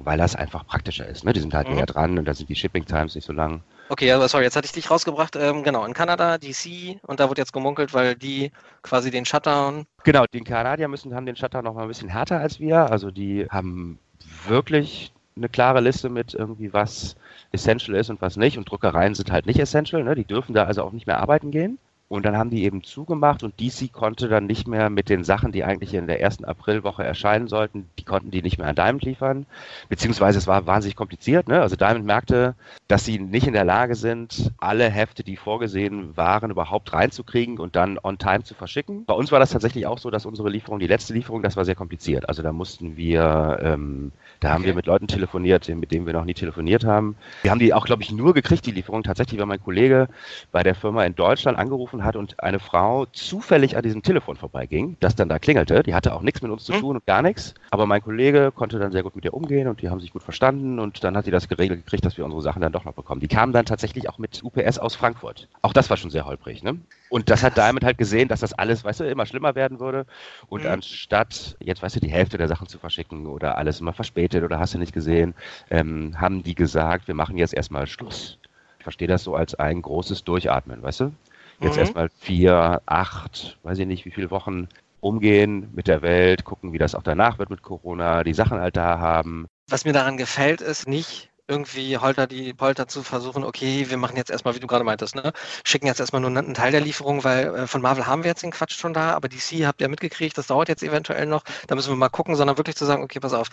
weil 0.05 0.17
das 0.17 0.35
einfach 0.35 0.65
praktischer 0.65 1.07
ist. 1.07 1.25
Ne? 1.25 1.33
Die 1.33 1.41
sind 1.41 1.53
halt 1.53 1.67
Mhm. 1.67 1.75
näher 1.75 1.85
dran 1.85 2.17
und 2.17 2.25
da 2.25 2.33
sind 2.33 2.49
die 2.49 2.55
Shipping 2.55 2.85
Times 2.85 3.15
nicht 3.15 3.25
so 3.25 3.33
lang. 3.33 3.61
Okay, 3.87 4.11
aber 4.11 4.27
sorry, 4.27 4.43
jetzt 4.43 4.55
hatte 4.55 4.65
ich 4.65 4.71
dich 4.71 4.89
rausgebracht. 4.89 5.35
Ähm, 5.35 5.63
genau, 5.63 5.85
in 5.85 5.93
Kanada, 5.93 6.37
DC, 6.37 6.99
und 7.03 7.19
da 7.19 7.29
wird 7.29 7.37
jetzt 7.37 7.53
gemunkelt, 7.53 7.93
weil 7.93 8.15
die 8.15 8.51
quasi 8.81 9.11
den 9.11 9.25
Shutdown. 9.25 9.85
Genau, 10.03 10.25
die 10.31 10.41
Kanadier 10.41 10.87
müssen, 10.87 11.13
haben 11.13 11.25
den 11.25 11.35
Shutter 11.35 11.61
noch 11.61 11.75
mal 11.75 11.83
ein 11.83 11.87
bisschen 11.87 12.09
härter 12.09 12.39
als 12.39 12.59
wir. 12.59 12.91
Also 12.91 13.11
die 13.11 13.47
haben 13.49 13.99
wirklich 14.47 15.13
eine 15.37 15.49
klare 15.49 15.81
Liste 15.81 16.09
mit 16.09 16.33
irgendwie, 16.33 16.73
was 16.73 17.15
essential 17.51 17.95
ist 17.97 18.09
und 18.09 18.21
was 18.21 18.37
nicht. 18.37 18.57
Und 18.57 18.69
Druckereien 18.69 19.13
sind 19.13 19.31
halt 19.31 19.45
nicht 19.45 19.59
essential. 19.59 20.03
Ne? 20.03 20.15
Die 20.15 20.25
dürfen 20.25 20.53
da 20.53 20.63
also 20.63 20.83
auch 20.83 20.91
nicht 20.91 21.07
mehr 21.07 21.19
arbeiten 21.19 21.51
gehen. 21.51 21.77
Und 22.07 22.23
dann 22.23 22.37
haben 22.37 22.51
die 22.51 22.63
eben 22.63 22.83
zugemacht 22.83 23.41
und 23.41 23.59
DC 23.59 23.91
konnte 23.91 24.27
dann 24.27 24.45
nicht 24.45 24.67
mehr 24.67 24.91
mit 24.91 25.09
den 25.09 25.23
Sachen, 25.23 25.51
die 25.51 25.63
eigentlich 25.63 25.93
in 25.95 26.05
der 26.05 26.21
ersten 26.21 26.45
Aprilwoche 26.45 27.03
erscheinen 27.03 27.47
sollten, 27.47 27.89
die 27.97 28.03
konnten 28.03 28.29
die 28.29 28.43
nicht 28.43 28.59
mehr 28.59 28.67
an 28.67 28.75
Diamond 28.75 29.03
liefern. 29.03 29.47
Beziehungsweise 29.89 30.37
es 30.37 30.45
war 30.45 30.67
wahnsinnig 30.67 30.95
kompliziert. 30.95 31.47
Ne? 31.47 31.61
Also 31.61 31.75
Diamond 31.75 32.05
merkte, 32.05 32.53
dass 32.87 33.05
sie 33.05 33.17
nicht 33.17 33.47
in 33.47 33.53
der 33.53 33.65
Lage 33.65 33.95
sind, 33.95 34.51
alle 34.59 34.87
Hefte, 34.89 35.23
die 35.23 35.35
vorgesehen 35.35 36.15
waren, 36.15 36.51
überhaupt 36.51 36.93
reinzukriegen 36.93 37.57
und 37.57 37.75
dann 37.75 37.97
on 38.03 38.19
time 38.19 38.43
zu 38.43 38.53
verschicken. 38.53 39.05
Bei 39.05 39.15
uns 39.15 39.31
war 39.31 39.39
das 39.39 39.49
tatsächlich 39.49 39.87
auch 39.87 39.97
so, 39.97 40.11
dass 40.11 40.27
unsere 40.27 40.49
Lieferung, 40.49 40.77
die 40.79 40.87
letzte 40.87 41.13
Lieferung, 41.13 41.41
das 41.41 41.57
war 41.57 41.65
sehr 41.65 41.75
kompliziert. 41.75 42.29
Also 42.29 42.43
da 42.43 42.51
mussten 42.51 42.97
wir, 42.97 43.57
ähm, 43.63 44.11
da 44.41 44.49
haben 44.51 44.61
Okay. 44.61 44.67
wir 44.67 44.75
mit 44.75 44.85
Leuten 44.85 45.07
telefoniert, 45.07 45.67
mit 45.69 45.91
denen 45.91 46.05
wir 46.05 46.13
noch 46.13 46.25
nie 46.25 46.35
telefoniert 46.35 46.83
haben. 46.85 47.17
Wir 47.41 47.49
haben 47.51 47.59
die 47.59 47.73
auch, 47.73 47.85
glaube 47.85 48.03
ich, 48.03 48.11
nur 48.11 48.33
gekriegt, 48.35 48.65
die 48.67 48.71
Lieferung. 48.71 49.01
Tatsächlich, 49.03 49.39
weil 49.39 49.47
mein 49.47 49.63
Kollege 49.63 50.07
bei 50.51 50.61
der 50.61 50.75
Firma 50.75 51.03
in 51.03 51.15
Deutschland 51.15 51.57
angerufen 51.57 51.94
hat 52.03 52.15
und 52.15 52.39
eine 52.41 52.59
Frau 52.59 53.05
zufällig 53.07 53.77
an 53.77 53.83
diesem 53.83 54.01
Telefon 54.03 54.35
vorbeiging, 54.35 54.97
das 54.99 55.15
dann 55.15 55.29
da 55.29 55.39
klingelte. 55.39 55.83
Die 55.83 55.93
hatte 55.95 56.13
auch 56.13 56.21
nichts 56.21 56.41
mit 56.41 56.51
uns 56.51 56.63
zu 56.63 56.73
Hm. 56.73 56.79
tun 56.79 56.95
und 56.97 57.05
gar 57.05 57.21
nichts. 57.21 57.53
Aber 57.71 57.85
mein 57.85 58.01
Kollege 58.01 58.51
konnte 58.53 58.79
dann 58.79 58.91
sehr 58.91 59.03
gut 59.03 59.15
mit 59.15 59.25
ihr 59.25 59.33
umgehen 59.33 59.67
und 59.67 59.81
die 59.81 59.89
haben 59.89 59.99
sich 59.99 60.11
gut 60.11 60.23
verstanden 60.23 60.79
und 60.79 61.03
dann 61.03 61.15
hat 61.15 61.25
sie 61.25 61.31
das 61.31 61.47
geregelt 61.47 61.83
gekriegt, 61.85 62.05
dass 62.05 62.17
wir 62.17 62.25
unsere 62.25 62.41
Sachen 62.41 62.61
dann 62.61 62.71
doch 62.71 62.83
noch 62.85 62.93
bekommen. 62.93 63.21
Die 63.21 63.27
kamen 63.27 63.53
dann 63.53 63.65
tatsächlich 63.65 64.09
auch 64.09 64.17
mit 64.17 64.41
UPS 64.43 64.79
aus 64.79 64.95
Frankfurt. 64.95 65.47
Auch 65.61 65.73
das 65.73 65.89
war 65.89 65.97
schon 65.97 66.09
sehr 66.11 66.25
holprig, 66.25 66.63
ne? 66.63 66.77
Und 67.07 67.29
das 67.29 67.43
hat 67.43 67.55
Diamond 67.57 67.83
halt 67.85 67.97
gesehen, 67.99 68.27
dass 68.27 68.39
das 68.39 68.53
alles, 68.53 68.83
weißt 68.83 69.01
du, 69.01 69.03
immer 69.09 69.25
schlimmer 69.25 69.55
werden 69.55 69.79
würde. 69.79 70.05
Und 70.47 70.65
Mhm. 70.65 70.71
anstatt 70.71 71.55
jetzt, 71.59 71.81
weißt 71.83 71.95
du, 71.95 71.99
die 71.99 72.09
Hälfte 72.11 72.37
der 72.37 72.47
Sachen 72.47 72.67
zu 72.67 72.79
verschicken 72.79 73.27
oder 73.27 73.57
alles 73.57 73.79
immer 73.79 73.93
verspätet 73.93 74.43
oder 74.43 74.59
hast 74.59 74.73
du 74.73 74.79
nicht 74.79 74.93
gesehen, 74.93 75.35
ähm, 75.69 76.19
haben 76.19 76.43
die 76.43 76.55
gesagt, 76.55 77.07
wir 77.07 77.15
machen 77.15 77.37
jetzt 77.37 77.53
erstmal 77.53 77.87
Schluss. 77.87 78.39
Ich 78.79 78.83
verstehe 78.83 79.07
das 79.07 79.23
so 79.23 79.35
als 79.35 79.55
ein 79.55 79.81
großes 79.81 80.23
Durchatmen, 80.23 80.81
weißt 80.81 81.01
du? 81.01 81.11
Jetzt 81.59 81.75
Mhm. 81.75 81.79
erstmal 81.79 82.09
vier, 82.19 82.81
acht, 82.85 83.57
weiß 83.63 83.79
ich 83.79 83.87
nicht, 83.87 84.05
wie 84.05 84.11
viele 84.11 84.31
Wochen 84.31 84.67
umgehen 85.01 85.69
mit 85.73 85.87
der 85.87 86.01
Welt, 86.01 86.43
gucken, 86.43 86.73
wie 86.73 86.77
das 86.77 86.95
auch 86.95 87.03
danach 87.03 87.37
wird 87.37 87.49
mit 87.49 87.61
Corona, 87.61 88.23
die 88.23 88.33
Sachen 88.33 88.59
halt 88.59 88.75
da 88.75 88.99
haben. 88.99 89.45
Was 89.69 89.85
mir 89.85 89.93
daran 89.93 90.17
gefällt, 90.17 90.61
ist 90.61 90.87
nicht 90.87 91.29
irgendwie 91.47 91.97
holter 91.97 92.25
die 92.25 92.53
Polter 92.53 92.87
zu 92.87 93.03
versuchen, 93.03 93.43
okay, 93.43 93.89
wir 93.89 93.97
machen 93.97 94.17
jetzt 94.17 94.31
erstmal, 94.31 94.55
wie 94.55 94.59
du 94.59 94.67
gerade 94.67 94.83
meintest, 94.83 95.15
ne, 95.15 95.31
schicken 95.63 95.85
jetzt 95.85 95.99
erstmal 95.99 96.21
nur 96.21 96.35
einen 96.35 96.55
Teil 96.55 96.71
der 96.71 96.81
Lieferung, 96.81 97.23
weil 97.23 97.53
äh, 97.55 97.67
von 97.67 97.81
Marvel 97.81 98.07
haben 98.07 98.23
wir 98.23 98.31
jetzt 98.31 98.41
den 98.41 98.51
Quatsch 98.51 98.73
schon 98.73 98.93
da, 98.93 99.11
aber 99.13 99.29
DC 99.29 99.65
habt 99.65 99.79
ihr 99.79 99.87
mitgekriegt, 99.87 100.37
das 100.37 100.47
dauert 100.47 100.69
jetzt 100.69 100.81
eventuell 100.81 101.27
noch, 101.27 101.43
da 101.67 101.75
müssen 101.75 101.91
wir 101.91 101.97
mal 101.97 102.09
gucken, 102.09 102.35
sondern 102.35 102.57
wirklich 102.57 102.75
zu 102.75 102.85
sagen, 102.85 103.03
okay, 103.03 103.19
pass 103.19 103.33
auf, 103.33 103.49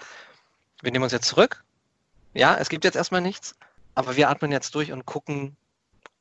wir 0.80 0.90
nehmen 0.90 1.04
uns 1.04 1.12
jetzt 1.12 1.28
zurück. 1.28 1.64
Ja, 2.35 2.56
es 2.56 2.71
gibt 2.71 2.85
jetzt 2.85 2.97
erstmal 2.97 3.21
nichts, 3.21 3.56
aber 3.94 4.16
wir 4.16 4.30
atmen 4.30 4.52
jetzt 4.52 4.75
durch 4.75 4.90
und 4.90 5.04
gucken, 5.04 5.56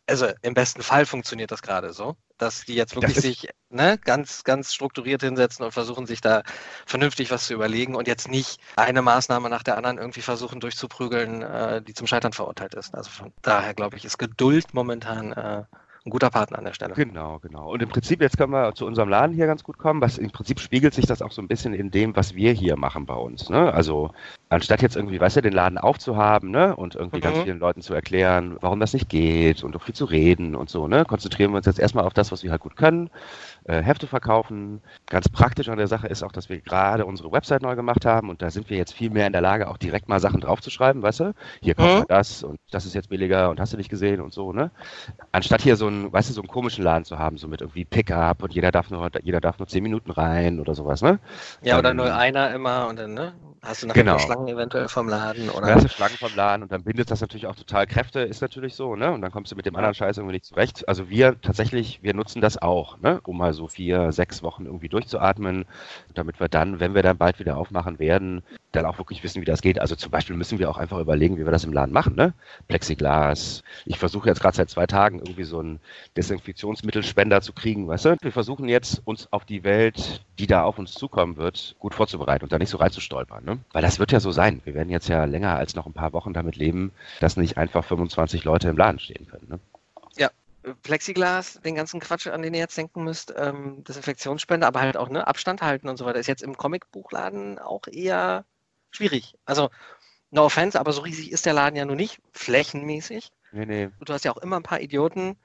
also 0.07 0.27
im 0.41 0.53
besten 0.53 0.81
Fall 0.81 1.05
funktioniert 1.05 1.51
das 1.51 1.61
gerade 1.61 1.93
so, 1.93 2.15
dass 2.37 2.65
die 2.65 2.75
jetzt 2.75 2.95
wirklich 2.95 3.17
sich 3.17 3.49
ne, 3.69 3.97
ganz, 4.03 4.43
ganz 4.43 4.73
strukturiert 4.73 5.21
hinsetzen 5.21 5.63
und 5.63 5.71
versuchen, 5.71 6.05
sich 6.05 6.21
da 6.21 6.43
vernünftig 6.85 7.31
was 7.31 7.45
zu 7.45 7.53
überlegen 7.53 7.95
und 7.95 8.07
jetzt 8.07 8.29
nicht 8.29 8.59
eine 8.75 9.01
Maßnahme 9.01 9.49
nach 9.49 9.63
der 9.63 9.77
anderen 9.77 9.97
irgendwie 9.97 10.21
versuchen 10.21 10.59
durchzuprügeln, 10.59 11.41
äh, 11.41 11.81
die 11.81 11.93
zum 11.93 12.07
Scheitern 12.07 12.33
verurteilt 12.33 12.73
ist. 12.73 12.93
Also 12.93 13.09
von 13.09 13.33
daher 13.41 13.73
glaube 13.73 13.97
ich, 13.97 14.05
ist 14.05 14.17
Geduld 14.17 14.73
momentan 14.73 15.31
äh, 15.31 15.63
ein 16.03 16.09
guter 16.09 16.31
Partner 16.31 16.57
an 16.57 16.65
der 16.65 16.73
Stelle. 16.73 16.93
Genau, 16.95 17.39
genau. 17.39 17.71
Und 17.71 17.81
im 17.83 17.89
Prinzip, 17.89 18.21
jetzt 18.21 18.37
können 18.37 18.51
wir 18.51 18.73
zu 18.73 18.85
unserem 18.87 19.09
Laden 19.09 19.35
hier 19.35 19.45
ganz 19.45 19.63
gut 19.63 19.77
kommen, 19.77 20.01
was 20.01 20.17
im 20.17 20.31
Prinzip 20.31 20.59
spiegelt 20.59 20.95
sich 20.95 21.05
das 21.05 21.21
auch 21.21 21.31
so 21.31 21.41
ein 21.41 21.47
bisschen 21.47 21.73
in 21.73 21.91
dem, 21.91 22.15
was 22.15 22.33
wir 22.33 22.53
hier 22.53 22.75
machen 22.75 23.05
bei 23.05 23.13
uns. 23.13 23.49
Ne? 23.49 23.71
Also 23.71 24.11
anstatt 24.51 24.81
jetzt 24.81 24.95
irgendwie, 24.97 25.19
weißt 25.19 25.37
du, 25.37 25.41
den 25.41 25.53
Laden 25.53 25.77
aufzuhaben 25.77 26.51
ne? 26.51 26.75
und 26.75 26.95
irgendwie 26.95 27.17
Mhm. 27.17 27.21
ganz 27.21 27.39
vielen 27.39 27.59
Leuten 27.59 27.81
zu 27.81 27.93
erklären, 27.93 28.57
warum 28.59 28.79
das 28.79 28.93
nicht 28.93 29.09
geht 29.09 29.63
und 29.63 29.75
auch 29.75 29.81
viel 29.81 29.95
zu 29.95 30.05
reden 30.05 30.55
und 30.55 30.69
so, 30.69 30.87
ne? 30.87 31.05
konzentrieren 31.05 31.51
wir 31.51 31.57
uns 31.57 31.65
jetzt 31.65 31.79
erstmal 31.79 32.05
auf 32.05 32.13
das, 32.13 32.31
was 32.31 32.43
wir 32.43 32.51
halt 32.51 32.61
gut 32.61 32.75
können. 32.75 33.09
Äh, 33.63 33.81
Hefte 33.81 34.07
verkaufen. 34.07 34.81
Ganz 35.07 35.29
praktisch 35.29 35.69
an 35.69 35.77
der 35.77 35.87
Sache 35.87 36.07
ist 36.07 36.23
auch, 36.23 36.31
dass 36.31 36.49
wir 36.49 36.59
gerade 36.59 37.05
unsere 37.05 37.31
Website 37.31 37.61
neu 37.61 37.75
gemacht 37.75 38.05
haben 38.05 38.29
und 38.29 38.41
da 38.41 38.49
sind 38.49 38.69
wir 38.69 38.77
jetzt 38.77 38.93
viel 38.93 39.09
mehr 39.09 39.27
in 39.27 39.33
der 39.33 39.41
Lage, 39.41 39.69
auch 39.69 39.77
direkt 39.77 40.09
mal 40.09 40.19
Sachen 40.19 40.41
draufzuschreiben, 40.41 41.01
weißt 41.01 41.21
du? 41.21 41.33
Hier 41.61 41.75
kommt 41.75 41.93
Mhm. 41.93 41.99
mal 41.99 42.05
das 42.07 42.43
und 42.43 42.59
das 42.71 42.85
ist 42.85 42.93
jetzt 42.95 43.09
billiger 43.09 43.49
und 43.49 43.59
hast 43.59 43.73
du 43.73 43.77
nicht 43.77 43.89
gesehen 43.89 44.19
und 44.19 44.33
so, 44.33 44.51
ne? 44.51 44.71
Anstatt 45.31 45.61
hier 45.61 45.75
so 45.75 45.87
einen, 45.87 46.11
weißt 46.11 46.29
du, 46.29 46.33
so 46.33 46.41
einen 46.41 46.47
komischen 46.49 46.83
Laden 46.83 47.05
zu 47.05 47.17
haben, 47.19 47.37
so 47.37 47.47
mit 47.47 47.61
irgendwie 47.61 47.85
Pickup 47.85 48.43
und 48.43 48.53
jeder 48.53 48.71
darf 48.71 48.89
nur, 48.89 49.09
jeder 49.23 49.39
darf 49.39 49.59
nur 49.59 49.67
zehn 49.67 49.83
Minuten 49.83 50.11
rein 50.11 50.59
oder 50.59 50.75
sowas, 50.75 51.01
ne? 51.01 51.19
Ja, 51.63 51.75
oder 51.77 51.89
Dann- 51.89 51.97
nur 51.97 52.13
einer 52.15 52.53
immer 52.53 52.87
und 52.87 52.99
dann 52.99 53.13
ne, 53.13 53.33
hast 53.61 53.83
du 53.83 53.87
nachher 53.87 54.03
Genau. 54.03 54.11
nur 54.13 54.19
Schlangen 54.41 54.57
eventuell 54.57 54.87
vom 54.87 55.07
Laden 55.07 55.49
oder. 55.49 55.75
Du 55.75 55.89
Schlangen 55.89 56.17
vom 56.17 56.35
Laden 56.35 56.63
und 56.63 56.71
dann 56.71 56.83
bindet 56.83 57.11
das 57.11 57.21
natürlich 57.21 57.47
auch 57.47 57.55
total 57.55 57.87
Kräfte, 57.87 58.21
ist 58.21 58.41
natürlich 58.41 58.75
so, 58.75 58.95
ne? 58.95 59.11
Und 59.11 59.21
dann 59.21 59.31
kommst 59.31 59.51
du 59.51 59.55
mit 59.55 59.65
dem 59.65 59.75
anderen 59.75 59.95
Scheiß 59.95 60.17
irgendwie 60.17 60.33
nicht 60.33 60.45
zurecht. 60.45 60.87
Also 60.87 61.09
wir 61.09 61.39
tatsächlich, 61.41 62.01
wir 62.01 62.13
nutzen 62.13 62.41
das 62.41 62.61
auch, 62.61 62.99
ne? 62.99 63.19
Um 63.23 63.37
mal 63.37 63.53
so 63.53 63.67
vier, 63.67 64.11
sechs 64.11 64.43
Wochen 64.43 64.65
irgendwie 64.65 64.89
durchzuatmen, 64.89 65.65
damit 66.13 66.39
wir 66.39 66.49
dann, 66.49 66.79
wenn 66.79 66.95
wir 66.95 67.03
dann 67.03 67.17
bald 67.17 67.39
wieder 67.39 67.57
aufmachen 67.57 67.99
werden, 67.99 68.43
dann 68.71 68.85
auch 68.85 68.97
wirklich 68.97 69.23
wissen, 69.23 69.41
wie 69.41 69.45
das 69.45 69.61
geht. 69.61 69.79
Also 69.79 69.95
zum 69.95 70.11
Beispiel 70.11 70.35
müssen 70.35 70.59
wir 70.59 70.69
auch 70.69 70.77
einfach 70.77 70.99
überlegen, 70.99 71.37
wie 71.37 71.45
wir 71.45 71.51
das 71.51 71.63
im 71.63 71.73
Laden 71.73 71.93
machen, 71.93 72.15
ne? 72.15 72.33
Plexiglas. 72.67 73.63
Ich 73.85 73.99
versuche 73.99 74.29
jetzt 74.29 74.41
gerade 74.41 74.55
seit 74.55 74.69
zwei 74.69 74.87
Tagen 74.87 75.19
irgendwie 75.19 75.43
so 75.43 75.59
einen 75.59 75.79
Desinfektionsmittelspender 76.17 77.41
zu 77.41 77.53
kriegen, 77.53 77.87
weißt 77.87 78.05
du? 78.05 78.17
Wir 78.21 78.31
versuchen 78.31 78.69
jetzt, 78.69 79.01
uns 79.05 79.31
auf 79.31 79.45
die 79.45 79.63
Welt, 79.63 80.21
die 80.39 80.47
da 80.47 80.63
auf 80.63 80.79
uns 80.79 80.93
zukommen 80.93 81.37
wird, 81.37 81.75
gut 81.79 81.93
vorzubereiten 81.93 82.43
und 82.43 82.51
da 82.51 82.57
nicht 82.57 82.69
so 82.69 82.77
reinzustolpern, 82.77 83.43
ne? 83.43 83.59
Weil 83.71 83.81
das 83.81 83.99
wird 83.99 84.11
ja 84.11 84.19
so 84.19 84.30
sein. 84.31 84.61
Wir 84.63 84.73
werden 84.73 84.89
jetzt 84.89 85.07
ja 85.07 85.25
länger 85.25 85.55
als 85.55 85.75
noch 85.75 85.85
ein 85.85 85.93
paar 85.93 86.13
Wochen 86.13 86.33
damit 86.33 86.55
leben, 86.55 86.91
dass 87.19 87.37
nicht 87.37 87.57
einfach 87.57 87.85
25 87.85 88.43
Leute 88.43 88.69
im 88.69 88.77
Laden 88.77 88.99
stehen 88.99 89.27
können, 89.27 89.47
ne? 89.49 89.59
Plexiglas, 90.83 91.59
den 91.61 91.75
ganzen 91.75 91.99
Quatsch, 91.99 92.27
an 92.27 92.41
den 92.41 92.53
ihr 92.53 92.59
jetzt 92.59 92.77
denken 92.77 93.03
müsst, 93.03 93.33
ähm, 93.35 93.83
Desinfektionsspender, 93.83 94.67
aber 94.67 94.81
halt 94.81 94.95
auch 94.97 95.09
ne, 95.09 95.25
Abstand 95.25 95.61
halten 95.61 95.89
und 95.89 95.97
so 95.97 96.05
weiter, 96.05 96.19
ist 96.19 96.27
jetzt 96.27 96.43
im 96.43 96.55
Comicbuchladen 96.55 97.57
auch 97.57 97.87
eher 97.87 98.45
schwierig. 98.91 99.35
Also, 99.45 99.69
no 100.29 100.45
offense, 100.45 100.79
aber 100.79 100.93
so 100.93 101.01
riesig 101.01 101.31
ist 101.31 101.45
der 101.45 101.53
Laden 101.53 101.75
ja 101.75 101.85
nur 101.85 101.95
nicht, 101.95 102.21
flächenmäßig. 102.31 103.31
Nee, 103.51 103.65
nee. 103.65 103.89
Du 104.01 104.13
hast 104.13 104.23
ja 104.23 104.31
auch 104.31 104.37
immer 104.37 104.57
ein 104.57 104.63
paar 104.63 104.81
Idioten, 104.81 105.35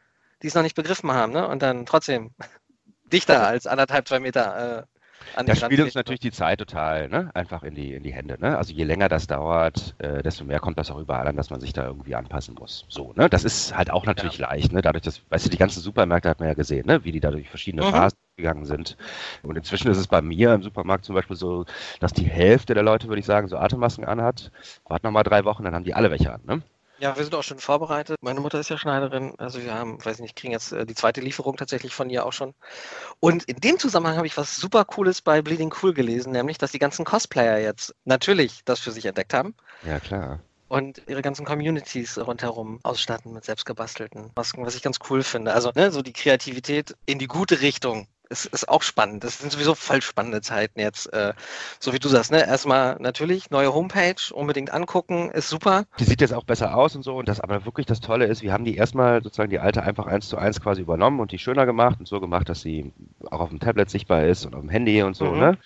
die 0.42 0.48
es 0.48 0.54
noch 0.54 0.62
nicht 0.62 0.76
begriffen 0.76 1.10
haben, 1.12 1.32
ne? 1.32 1.48
Und 1.48 1.62
dann 1.62 1.86
trotzdem 1.86 2.32
dichter 3.12 3.46
als 3.46 3.66
anderthalb, 3.66 4.06
zwei 4.08 4.20
Meter 4.20 4.86
an 5.32 5.46
Da 5.46 5.54
den 5.54 5.58
Rand 5.58 5.76
spielt 5.76 5.80
uns 5.80 5.94
treten. 5.94 5.94
natürlich 5.94 6.20
die 6.20 6.30
Zeit 6.32 6.58
total, 6.58 7.08
ne? 7.08 7.30
Einfach 7.34 7.62
in 7.62 7.74
die, 7.74 7.94
in 7.94 8.02
die 8.02 8.12
Hände, 8.12 8.36
ne? 8.40 8.58
Also 8.58 8.72
je 8.72 8.84
länger 8.84 9.08
das 9.08 9.26
dauert, 9.26 9.94
äh, 9.98 10.22
desto 10.22 10.44
mehr 10.44 10.60
kommt 10.60 10.78
das 10.78 10.90
auch 10.90 10.98
überall 10.98 11.26
an, 11.28 11.36
dass 11.36 11.50
man 11.50 11.60
sich 11.60 11.72
da 11.72 11.86
irgendwie 11.86 12.14
anpassen 12.14 12.54
muss. 12.56 12.84
So, 12.88 13.12
ne? 13.14 13.28
Das 13.28 13.44
ist 13.44 13.76
halt 13.76 13.90
auch 13.90 14.04
natürlich 14.06 14.38
leicht, 14.38 14.72
ne? 14.72 14.82
Dadurch, 14.82 15.02
dass, 15.04 15.22
weißt 15.30 15.46
du, 15.46 15.50
die 15.50 15.56
ganzen 15.58 15.80
Supermärkte 15.80 16.28
hat 16.28 16.40
man 16.40 16.48
ja 16.48 16.54
gesehen, 16.54 16.86
ne? 16.86 17.04
Wie 17.04 17.12
die 17.12 17.20
da 17.20 17.30
durch 17.30 17.48
verschiedene 17.48 17.82
Mhm. 17.82 17.86
Phasen 17.86 18.18
gegangen 18.36 18.64
sind. 18.66 18.96
Und 19.42 19.56
inzwischen 19.56 19.90
ist 19.90 19.98
es 19.98 20.08
bei 20.08 20.20
mir 20.22 20.52
im 20.54 20.62
Supermarkt 20.62 21.04
zum 21.04 21.14
Beispiel 21.14 21.36
so, 21.36 21.64
dass 22.00 22.12
die 22.12 22.24
Hälfte 22.26 22.74
der 22.74 22.82
Leute, 22.82 23.08
würde 23.08 23.20
ich 23.20 23.26
sagen, 23.26 23.48
so 23.48 23.56
Atemmasken 23.56 24.04
anhat. 24.04 24.50
Wart 24.86 25.04
noch 25.04 25.10
mal 25.10 25.22
drei 25.22 25.44
Wochen, 25.44 25.64
dann 25.64 25.74
haben 25.74 25.84
die 25.84 25.94
alle 25.94 26.10
welche 26.10 26.32
an, 26.32 26.42
ne? 26.44 26.62
Ja, 26.98 27.16
wir 27.16 27.22
sind 27.22 27.34
auch 27.34 27.42
schon 27.42 27.58
vorbereitet. 27.58 28.16
Meine 28.22 28.40
Mutter 28.40 28.58
ist 28.58 28.70
ja 28.70 28.78
Schneiderin. 28.78 29.34
Also 29.38 29.62
wir 29.62 29.74
haben, 29.74 30.02
weiß 30.02 30.20
nicht, 30.20 30.34
kriegen 30.34 30.52
jetzt 30.52 30.72
äh, 30.72 30.86
die 30.86 30.94
zweite 30.94 31.20
Lieferung 31.20 31.56
tatsächlich 31.56 31.94
von 31.94 32.08
ihr 32.08 32.24
auch 32.24 32.32
schon. 32.32 32.54
Und 33.20 33.44
in 33.44 33.56
dem 33.56 33.78
Zusammenhang 33.78 34.16
habe 34.16 34.26
ich 34.26 34.36
was 34.36 34.56
super 34.56 34.84
Cooles 34.84 35.20
bei 35.20 35.42
Bleeding 35.42 35.74
Cool 35.82 35.92
gelesen, 35.92 36.32
nämlich, 36.32 36.58
dass 36.58 36.72
die 36.72 36.78
ganzen 36.78 37.04
Cosplayer 37.04 37.58
jetzt 37.58 37.94
natürlich 38.04 38.62
das 38.64 38.80
für 38.80 38.92
sich 38.92 39.04
entdeckt 39.06 39.34
haben 39.34 39.54
Ja, 39.82 40.00
klar. 40.00 40.40
und 40.68 41.02
ihre 41.06 41.22
ganzen 41.22 41.44
Communities 41.44 42.18
rundherum 42.18 42.80
ausstatten 42.82 43.32
mit 43.32 43.44
selbstgebastelten 43.44 44.30
Masken, 44.34 44.64
was 44.64 44.74
ich 44.74 44.82
ganz 44.82 44.98
cool 45.10 45.22
finde. 45.22 45.52
Also 45.52 45.70
ne, 45.74 45.92
so 45.92 46.02
die 46.02 46.12
Kreativität 46.12 46.96
in 47.06 47.18
die 47.18 47.26
gute 47.28 47.60
Richtung. 47.60 48.08
Ist, 48.28 48.46
ist 48.46 48.68
auch 48.68 48.82
spannend. 48.82 49.24
Das 49.24 49.38
sind 49.38 49.52
sowieso 49.52 49.74
voll 49.74 50.02
spannende 50.02 50.40
Zeiten 50.40 50.80
jetzt. 50.80 51.12
Äh, 51.12 51.32
so 51.80 51.92
wie 51.92 51.98
du 51.98 52.08
sagst, 52.08 52.30
ne? 52.30 52.46
Erstmal 52.46 52.96
natürlich 53.00 53.50
neue 53.50 53.72
Homepage, 53.72 54.14
unbedingt 54.32 54.72
angucken, 54.72 55.30
ist 55.30 55.48
super. 55.48 55.84
Die 55.98 56.04
sieht 56.04 56.20
jetzt 56.20 56.34
auch 56.34 56.44
besser 56.44 56.76
aus 56.76 56.96
und 56.96 57.02
so. 57.02 57.16
Und 57.16 57.28
das 57.28 57.40
aber 57.40 57.64
wirklich 57.64 57.86
das 57.86 58.00
Tolle 58.00 58.26
ist, 58.26 58.42
wir 58.42 58.52
haben 58.52 58.64
die 58.64 58.76
erstmal 58.76 59.22
sozusagen 59.22 59.50
die 59.50 59.58
alte 59.58 59.82
einfach 59.82 60.06
eins 60.06 60.28
zu 60.28 60.36
eins 60.36 60.60
quasi 60.60 60.80
übernommen 60.80 61.20
und 61.20 61.32
die 61.32 61.38
schöner 61.38 61.66
gemacht 61.66 61.98
und 61.98 62.06
so 62.08 62.20
gemacht, 62.20 62.48
dass 62.48 62.60
sie 62.60 62.92
auch 63.30 63.40
auf 63.40 63.48
dem 63.50 63.60
Tablet 63.60 63.90
sichtbar 63.90 64.24
ist 64.24 64.44
und 64.46 64.54
auf 64.54 64.60
dem 64.60 64.70
Handy 64.70 65.02
und 65.02 65.14
so, 65.14 65.26
Mhm. 65.26 65.38
ne? 65.38 65.58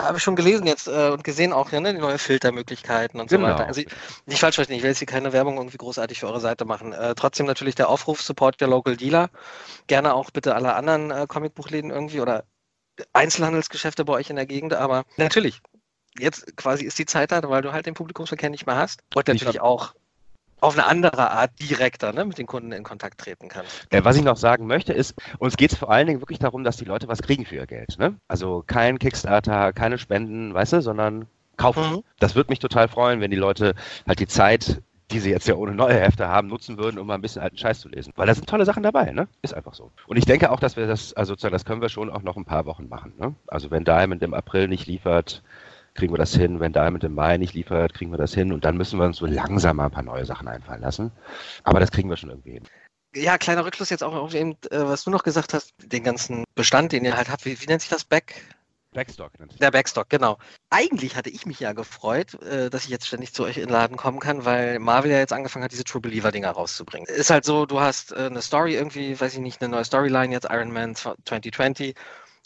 Habe 0.00 0.18
ich 0.18 0.22
schon 0.22 0.36
gelesen 0.36 0.66
jetzt 0.66 0.88
äh, 0.88 1.10
und 1.10 1.24
gesehen 1.24 1.52
auch, 1.52 1.70
ne, 1.72 1.92
die 1.92 2.00
neue 2.00 2.18
Filtermöglichkeiten 2.18 3.20
und 3.20 3.28
Genau. 3.28 3.46
so 3.48 3.52
weiter. 3.54 3.66
Also 3.66 3.80
ich- 3.80 3.88
nicht 4.26 4.40
falsch 4.40 4.54
verstehen, 4.56 4.76
ich 4.76 4.82
will 4.82 4.90
jetzt 4.90 4.98
hier 4.98 5.06
keine 5.06 5.32
Werbung 5.32 5.56
irgendwie 5.56 5.76
großartig 5.76 6.20
für 6.20 6.26
eure 6.28 6.40
Seite 6.40 6.64
machen. 6.64 6.92
Äh, 6.92 7.14
trotzdem 7.14 7.46
natürlich 7.46 7.74
der 7.74 7.88
Aufruf, 7.88 8.22
support 8.22 8.60
your 8.62 8.68
local 8.68 8.96
dealer. 8.96 9.28
Gerne 9.86 10.14
auch 10.14 10.30
bitte 10.30 10.54
alle 10.54 10.74
anderen 10.74 11.28
Comicbuchläden 11.28 11.90
irgendwie 11.90 12.05
oder 12.20 12.44
Einzelhandelsgeschäfte 13.12 14.04
bei 14.04 14.14
euch 14.14 14.30
in 14.30 14.36
der 14.36 14.46
Gegend, 14.46 14.74
aber 14.74 15.04
natürlich, 15.16 15.60
jetzt 16.18 16.56
quasi 16.56 16.84
ist 16.84 16.98
die 16.98 17.06
Zeit 17.06 17.32
da, 17.32 17.42
weil 17.48 17.62
du 17.62 17.72
halt 17.72 17.86
den 17.86 17.94
Publikumsverkehr 17.94 18.50
nicht 18.50 18.66
mehr 18.66 18.76
hast 18.76 19.02
und 19.14 19.28
Ich 19.28 19.34
natürlich 19.34 19.60
auch 19.60 19.94
auf 20.60 20.74
eine 20.74 20.86
andere 20.86 21.30
Art 21.30 21.50
direkter 21.60 22.12
ne, 22.12 22.24
mit 22.24 22.38
den 22.38 22.46
Kunden 22.46 22.72
in 22.72 22.82
Kontakt 22.82 23.20
treten 23.20 23.48
kannst. 23.48 23.86
Äh, 23.90 24.04
was 24.04 24.16
ich 24.16 24.22
noch 24.22 24.38
sagen 24.38 24.66
möchte, 24.66 24.92
ist, 24.92 25.14
uns 25.38 25.56
geht 25.56 25.72
es 25.72 25.78
vor 25.78 25.90
allen 25.90 26.06
Dingen 26.06 26.20
wirklich 26.20 26.38
darum, 26.38 26.64
dass 26.64 26.78
die 26.78 26.86
Leute 26.86 27.08
was 27.08 27.22
kriegen 27.22 27.44
für 27.44 27.56
ihr 27.56 27.66
Geld. 27.66 27.98
Ne? 27.98 28.18
Also 28.26 28.64
kein 28.66 28.98
Kickstarter, 28.98 29.74
keine 29.74 29.98
Spenden, 29.98 30.54
weißt 30.54 30.74
du, 30.74 30.82
sondern 30.82 31.26
kaufen. 31.56 31.96
Mhm. 31.96 32.02
Das 32.18 32.34
würde 32.34 32.50
mich 32.50 32.58
total 32.58 32.88
freuen, 32.88 33.20
wenn 33.20 33.30
die 33.30 33.36
Leute 33.36 33.74
halt 34.06 34.18
die 34.18 34.26
Zeit, 34.26 34.82
die 35.10 35.20
sie 35.20 35.30
jetzt 35.30 35.46
ja 35.46 35.54
ohne 35.54 35.72
neue 35.72 36.00
Hefte 36.00 36.28
haben, 36.28 36.48
nutzen 36.48 36.78
würden, 36.78 36.98
um 36.98 37.06
mal 37.06 37.14
ein 37.14 37.22
bisschen 37.22 37.42
alten 37.42 37.58
Scheiß 37.58 37.80
zu 37.80 37.88
lesen. 37.88 38.12
Weil 38.16 38.26
da 38.26 38.34
sind 38.34 38.48
tolle 38.48 38.64
Sachen 38.64 38.82
dabei, 38.82 39.12
ne? 39.12 39.28
Ist 39.42 39.54
einfach 39.54 39.74
so. 39.74 39.92
Und 40.06 40.16
ich 40.16 40.24
denke 40.24 40.50
auch, 40.50 40.58
dass 40.58 40.76
wir 40.76 40.86
das, 40.86 41.12
also 41.14 41.32
sozusagen, 41.32 41.52
das 41.52 41.64
können 41.64 41.80
wir 41.80 41.88
schon 41.88 42.10
auch 42.10 42.22
noch 42.22 42.36
ein 42.36 42.44
paar 42.44 42.66
Wochen 42.66 42.88
machen. 42.88 43.12
Ne? 43.18 43.34
Also 43.46 43.70
wenn 43.70 43.84
Diamond 43.84 44.22
im 44.22 44.34
April 44.34 44.68
nicht 44.68 44.86
liefert, 44.86 45.42
kriegen 45.94 46.12
wir 46.12 46.18
das 46.18 46.34
hin. 46.34 46.60
Wenn 46.60 46.72
Diamond 46.72 47.04
im 47.04 47.14
Mai 47.14 47.36
nicht 47.38 47.54
liefert, 47.54 47.94
kriegen 47.94 48.10
wir 48.10 48.18
das 48.18 48.34
hin. 48.34 48.52
Und 48.52 48.64
dann 48.64 48.76
müssen 48.76 48.98
wir 48.98 49.06
uns 49.06 49.18
so 49.18 49.26
langsam 49.26 49.76
mal 49.76 49.86
ein 49.86 49.90
paar 49.92 50.02
neue 50.02 50.26
Sachen 50.26 50.48
einfallen 50.48 50.82
lassen. 50.82 51.12
Aber 51.62 51.78
das 51.78 51.92
kriegen 51.92 52.10
wir 52.10 52.16
schon 52.16 52.30
irgendwie 52.30 52.52
hin. 52.52 52.64
Ja, 53.14 53.38
kleiner 53.38 53.64
Rückschluss 53.64 53.90
jetzt 53.90 54.04
auch 54.04 54.14
auf 54.14 54.34
eben, 54.34 54.52
äh, 54.70 54.78
was 54.78 55.04
du 55.04 55.10
noch 55.10 55.22
gesagt 55.22 55.54
hast, 55.54 55.72
den 55.82 56.02
ganzen 56.02 56.44
Bestand, 56.54 56.92
den 56.92 57.04
ihr 57.04 57.16
halt 57.16 57.30
habt. 57.30 57.46
Wie, 57.46 57.58
wie 57.60 57.66
nennt 57.66 57.80
sich 57.80 57.90
das? 57.90 58.04
Back? 58.04 58.42
Backstock 58.96 59.38
nennt 59.38 59.52
sich 59.52 59.60
Der 59.60 59.70
Backstock, 59.70 60.08
genau. 60.08 60.38
Eigentlich 60.70 61.16
hatte 61.16 61.30
ich 61.30 61.46
mich 61.46 61.60
ja 61.60 61.72
gefreut, 61.72 62.34
äh, 62.42 62.70
dass 62.70 62.84
ich 62.84 62.90
jetzt 62.90 63.06
ständig 63.06 63.34
zu 63.34 63.44
euch 63.44 63.58
in 63.58 63.64
den 63.64 63.72
Laden 63.72 63.96
kommen 63.96 64.20
kann, 64.20 64.44
weil 64.44 64.78
Marvel 64.78 65.10
ja 65.10 65.18
jetzt 65.18 65.32
angefangen 65.32 65.64
hat, 65.64 65.72
diese 65.72 65.84
True 65.84 66.00
Believer-Dinger 66.00 66.50
rauszubringen. 66.50 67.06
Ist 67.06 67.30
halt 67.30 67.44
so, 67.44 67.66
du 67.66 67.78
hast 67.80 68.12
äh, 68.12 68.26
eine 68.26 68.40
Story 68.42 68.74
irgendwie, 68.74 69.20
weiß 69.20 69.34
ich 69.34 69.40
nicht, 69.40 69.60
eine 69.60 69.70
neue 69.70 69.84
Storyline, 69.84 70.32
jetzt 70.32 70.48
Iron 70.50 70.72
Man 70.72 70.94
2020 70.96 71.94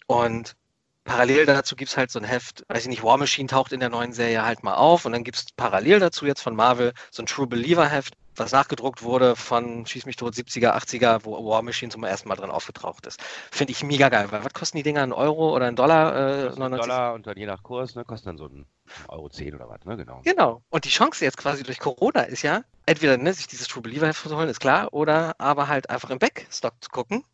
und 0.07 0.57
parallel 1.04 1.47
dazu 1.47 1.76
gibt 1.76 1.90
es 1.90 1.97
halt 1.97 2.11
so 2.11 2.19
ein 2.19 2.25
Heft, 2.25 2.64
weiß 2.69 2.83
ich 2.83 2.88
nicht, 2.88 3.02
War 3.02 3.16
Machine 3.16 3.49
taucht 3.49 3.73
in 3.73 3.80
der 3.80 3.88
neuen 3.88 4.12
Serie 4.12 4.45
halt 4.45 4.62
mal 4.62 4.75
auf 4.75 5.04
und 5.04 5.12
dann 5.12 5.25
gibt 5.25 5.38
es 5.38 5.47
parallel 5.57 5.99
dazu 6.00 6.26
jetzt 6.26 6.42
von 6.42 6.54
Marvel 6.54 6.92
so 7.11 7.23
ein 7.23 7.26
True 7.26 7.47
Believer-Heft, 7.47 8.14
was 8.37 8.52
nachgedruckt 8.52 9.02
wurde 9.02 9.37
von 9.37 9.87
Schieß 9.87 10.07
mich 10.07 10.16
tot 10.16 10.35
70er, 10.35 10.75
80er, 10.76 11.25
wo 11.25 11.49
War 11.49 11.62
Machine 11.62 11.90
zum 11.90 12.04
ersten 12.04 12.28
Mal 12.28 12.37
drin 12.37 12.50
aufgetaucht 12.50 13.07
ist. 13.07 13.21
Finde 13.50 13.73
ich 13.73 13.83
mega 13.83 14.09
geil, 14.09 14.28
weil 14.30 14.45
was 14.45 14.52
kosten 14.52 14.76
die 14.76 14.83
Dinger? 14.83 15.02
Ein 15.02 15.12
Euro 15.12 15.54
oder 15.54 15.66
ein 15.66 15.76
Dollar? 15.76 16.14
Äh, 16.14 16.49
einen 16.49 16.59
99 16.59 16.87
Dollar 16.87 17.14
und 17.14 17.26
dann 17.26 17.37
je 17.37 17.47
nach 17.47 17.62
Kurs, 17.62 17.95
ne, 17.95 18.04
kostet 18.04 18.28
dann 18.28 18.38
so 18.38 18.47
ein 18.47 18.66
Euro 19.09 19.28
10 19.28 19.54
oder 19.54 19.69
was, 19.69 19.85
ne, 19.85 19.97
genau. 19.97 20.21
Genau. 20.25 20.62
Und 20.71 20.85
die 20.85 20.90
Chance 20.90 21.25
jetzt 21.25 21.37
quasi 21.37 21.62
durch 21.62 21.78
Corona 21.78 22.23
ist 22.23 22.42
ja, 22.42 22.62
entweder 22.87 23.16
ne, 23.16 23.33
sich 23.33 23.47
dieses 23.47 23.69
True 23.69 23.83
Believer 23.83 24.07
Heft 24.07 24.23
zu 24.23 24.37
holen, 24.37 24.49
ist 24.49 24.61
klar, 24.61 24.92
oder 24.92 25.35
aber 25.38 25.69
halt 25.69 25.90
einfach 25.90 26.11
im 26.11 26.19
Backstock 26.19 26.75
zu 26.80 26.90
gucken, 26.90 27.25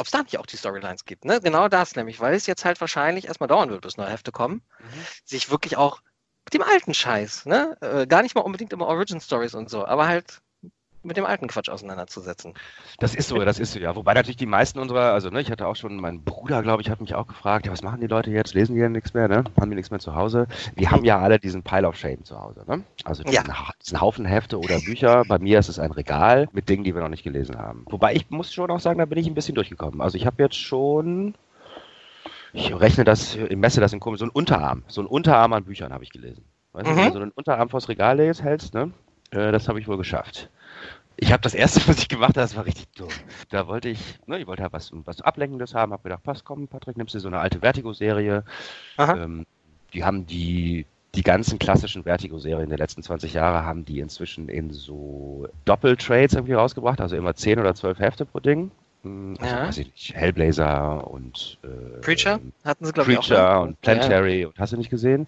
ob 0.00 0.06
es 0.06 0.12
da 0.12 0.22
nicht 0.22 0.38
auch 0.38 0.46
die 0.46 0.56
Storylines 0.56 1.04
gibt. 1.04 1.26
Ne? 1.26 1.40
Genau 1.42 1.68
das 1.68 1.94
nämlich, 1.94 2.20
weil 2.20 2.34
es 2.34 2.46
jetzt 2.46 2.64
halt 2.64 2.80
wahrscheinlich 2.80 3.26
erstmal 3.26 3.48
dauern 3.48 3.68
wird, 3.68 3.82
bis 3.82 3.98
neue 3.98 4.08
Hefte 4.08 4.32
kommen, 4.32 4.62
sich 5.26 5.50
wirklich 5.50 5.76
auch 5.76 6.00
mit 6.46 6.54
dem 6.54 6.62
alten 6.62 6.94
Scheiß, 6.94 7.44
ne? 7.44 7.76
Äh, 7.82 8.06
gar 8.06 8.22
nicht 8.22 8.34
mal 8.34 8.40
unbedingt 8.40 8.72
immer 8.72 8.86
Origin 8.86 9.20
Stories 9.20 9.54
und 9.54 9.68
so, 9.68 9.84
aber 9.84 10.08
halt 10.08 10.40
mit 11.02 11.16
dem 11.16 11.24
alten 11.24 11.48
Quatsch 11.48 11.68
auseinanderzusetzen. 11.70 12.54
Das 12.98 13.14
ist 13.14 13.28
so, 13.28 13.42
das 13.44 13.58
ist 13.58 13.72
so, 13.72 13.78
ja. 13.78 13.96
Wobei 13.96 14.12
natürlich 14.14 14.36
die 14.36 14.46
meisten 14.46 14.78
unserer, 14.78 15.12
also 15.12 15.30
ne, 15.30 15.40
ich 15.40 15.50
hatte 15.50 15.66
auch 15.66 15.76
schon, 15.76 15.96
mein 15.96 16.22
Bruder, 16.22 16.62
glaube 16.62 16.82
ich, 16.82 16.90
hat 16.90 17.00
mich 17.00 17.14
auch 17.14 17.26
gefragt, 17.26 17.66
ja, 17.66 17.72
was 17.72 17.82
machen 17.82 18.00
die 18.00 18.06
Leute 18.06 18.30
jetzt? 18.30 18.54
Lesen 18.54 18.74
die 18.74 18.80
denn 18.82 18.92
nichts 18.92 19.14
mehr, 19.14 19.26
ne? 19.28 19.44
Haben 19.58 19.70
die 19.70 19.76
nichts 19.76 19.90
mehr 19.90 20.00
zu 20.00 20.14
Hause? 20.14 20.46
Die 20.78 20.88
haben 20.88 21.04
ja 21.04 21.18
alle 21.18 21.38
diesen 21.38 21.62
Pile 21.62 21.88
of 21.88 21.96
Shame 21.96 22.24
zu 22.24 22.38
Hause, 22.40 22.64
ne? 22.66 22.84
Also 23.04 23.22
diesen, 23.22 23.46
Ja. 23.46 23.68
diesen 23.82 24.00
Haufen 24.00 24.26
Hefte 24.26 24.58
oder 24.58 24.80
Bücher. 24.80 25.24
Bei 25.24 25.38
mir 25.38 25.58
ist 25.58 25.68
es 25.68 25.78
ein 25.78 25.90
Regal 25.92 26.48
mit 26.52 26.68
Dingen, 26.68 26.84
die 26.84 26.94
wir 26.94 27.00
noch 27.02 27.08
nicht 27.08 27.24
gelesen 27.24 27.56
haben. 27.58 27.84
Wobei 27.88 28.14
ich 28.14 28.28
muss 28.30 28.52
schon 28.52 28.70
auch 28.70 28.80
sagen, 28.80 28.98
da 28.98 29.06
bin 29.06 29.18
ich 29.18 29.26
ein 29.26 29.34
bisschen 29.34 29.54
durchgekommen. 29.54 30.00
Also 30.02 30.16
ich 30.18 30.26
habe 30.26 30.42
jetzt 30.42 30.56
schon, 30.56 31.34
ich 32.52 32.78
rechne 32.78 33.04
das, 33.04 33.36
ich 33.36 33.56
messe 33.56 33.80
das 33.80 33.92
in 33.92 34.00
komisch, 34.00 34.18
so 34.20 34.26
ein 34.26 34.30
Unterarm, 34.30 34.82
so 34.88 35.00
ein 35.00 35.06
Unterarm 35.06 35.52
an 35.54 35.64
Büchern 35.64 35.92
habe 35.92 36.04
ich 36.04 36.10
gelesen. 36.10 36.44
Weißt 36.72 36.86
du, 36.86 36.92
Mhm. 36.92 36.96
wenn 36.98 37.06
du 37.06 37.12
so 37.12 37.20
einen 37.20 37.30
Unterarm 37.32 37.68
vors 37.70 37.88
Regal 37.88 38.18
legst, 38.18 38.42
hältst, 38.42 38.74
ne? 38.74 38.92
Äh, 39.30 39.52
das 39.52 39.68
habe 39.68 39.80
ich 39.80 39.88
wohl 39.88 39.96
geschafft. 39.96 40.48
Ich 41.16 41.32
habe 41.32 41.42
das 41.42 41.54
erste, 41.54 41.80
was 41.88 41.98
ich 41.98 42.08
gemacht 42.08 42.30
habe, 42.30 42.40
das 42.40 42.56
war 42.56 42.64
richtig 42.64 42.88
dumm. 42.96 43.08
Da 43.50 43.66
wollte 43.66 43.88
ich, 43.88 44.18
ne, 44.26 44.38
ich 44.38 44.46
wollte 44.46 44.62
halt 44.62 44.72
was, 44.72 44.90
was 45.04 45.20
Ablenkendes 45.20 45.74
haben, 45.74 45.92
habe 45.92 46.02
gedacht, 46.02 46.22
pass, 46.22 46.44
komm, 46.44 46.68
Patrick, 46.68 46.96
nimmst 46.96 47.14
du 47.14 47.18
so 47.20 47.28
eine 47.28 47.40
alte 47.40 47.60
Vertigo-Serie. 47.60 48.44
Ähm, 49.16 49.46
die 49.92 50.04
haben 50.04 50.26
die, 50.26 50.86
die 51.14 51.22
ganzen 51.22 51.58
klassischen 51.58 52.04
Vertigo-Serien 52.04 52.68
der 52.68 52.78
letzten 52.78 53.02
20 53.02 53.34
Jahre 53.34 53.64
haben 53.64 53.84
die 53.84 54.00
inzwischen 54.00 54.48
in 54.48 54.70
so 54.70 55.48
Doppeltrades 55.64 56.34
irgendwie 56.34 56.54
rausgebracht, 56.54 57.00
also 57.00 57.16
immer 57.16 57.34
10 57.34 57.58
oder 57.58 57.74
12 57.74 57.98
Hefte 57.98 58.24
pro 58.24 58.40
Ding. 58.40 58.70
Hm, 59.02 59.36
Also, 59.40 59.56
Ja. 59.56 59.66
weiß 59.66 59.78
ich 59.78 59.86
nicht, 59.86 60.14
Hellblazer 60.14 61.10
und 61.10 61.58
äh, 61.64 62.00
Preacher 62.00 62.40
hatten 62.64 62.84
sie, 62.84 62.92
glaube 62.92 63.12
ich, 63.12 63.18
auch. 63.18 63.22
Preacher 63.22 63.54
ne? 63.54 63.60
und 63.60 63.80
Planetary 63.80 64.44
und 64.44 64.58
hast 64.58 64.72
du 64.72 64.76
nicht 64.76 64.90
gesehen. 64.90 65.26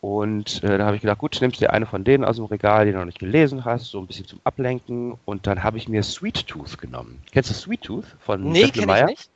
Und 0.00 0.62
äh, 0.62 0.78
da 0.78 0.86
habe 0.86 0.96
ich 0.96 1.02
gedacht, 1.02 1.18
gut, 1.18 1.36
nimmst 1.40 1.60
dir 1.60 1.72
eine 1.72 1.86
von 1.86 2.04
denen 2.04 2.24
aus 2.24 2.36
dem 2.36 2.44
Regal, 2.44 2.86
die 2.86 2.92
du 2.92 2.98
noch 2.98 3.04
nicht 3.06 3.18
gelesen 3.18 3.64
hast, 3.64 3.86
so 3.86 3.98
ein 3.98 4.06
bisschen 4.06 4.26
zum 4.26 4.40
Ablenken. 4.44 5.18
Und 5.24 5.46
dann 5.46 5.62
habe 5.64 5.78
ich 5.78 5.88
mir 5.88 6.02
Sweet 6.02 6.46
Tooth 6.46 6.78
genommen. 6.78 7.22
Kennst 7.32 7.50
du 7.50 7.54
Sweet 7.54 7.82
Tooth 7.82 8.04
von 8.20 8.42
Nee, 8.42 8.60
Jeff 8.60 8.70
ich 8.70 8.76
Lemire? 8.76 9.06
nicht. 9.06 9.30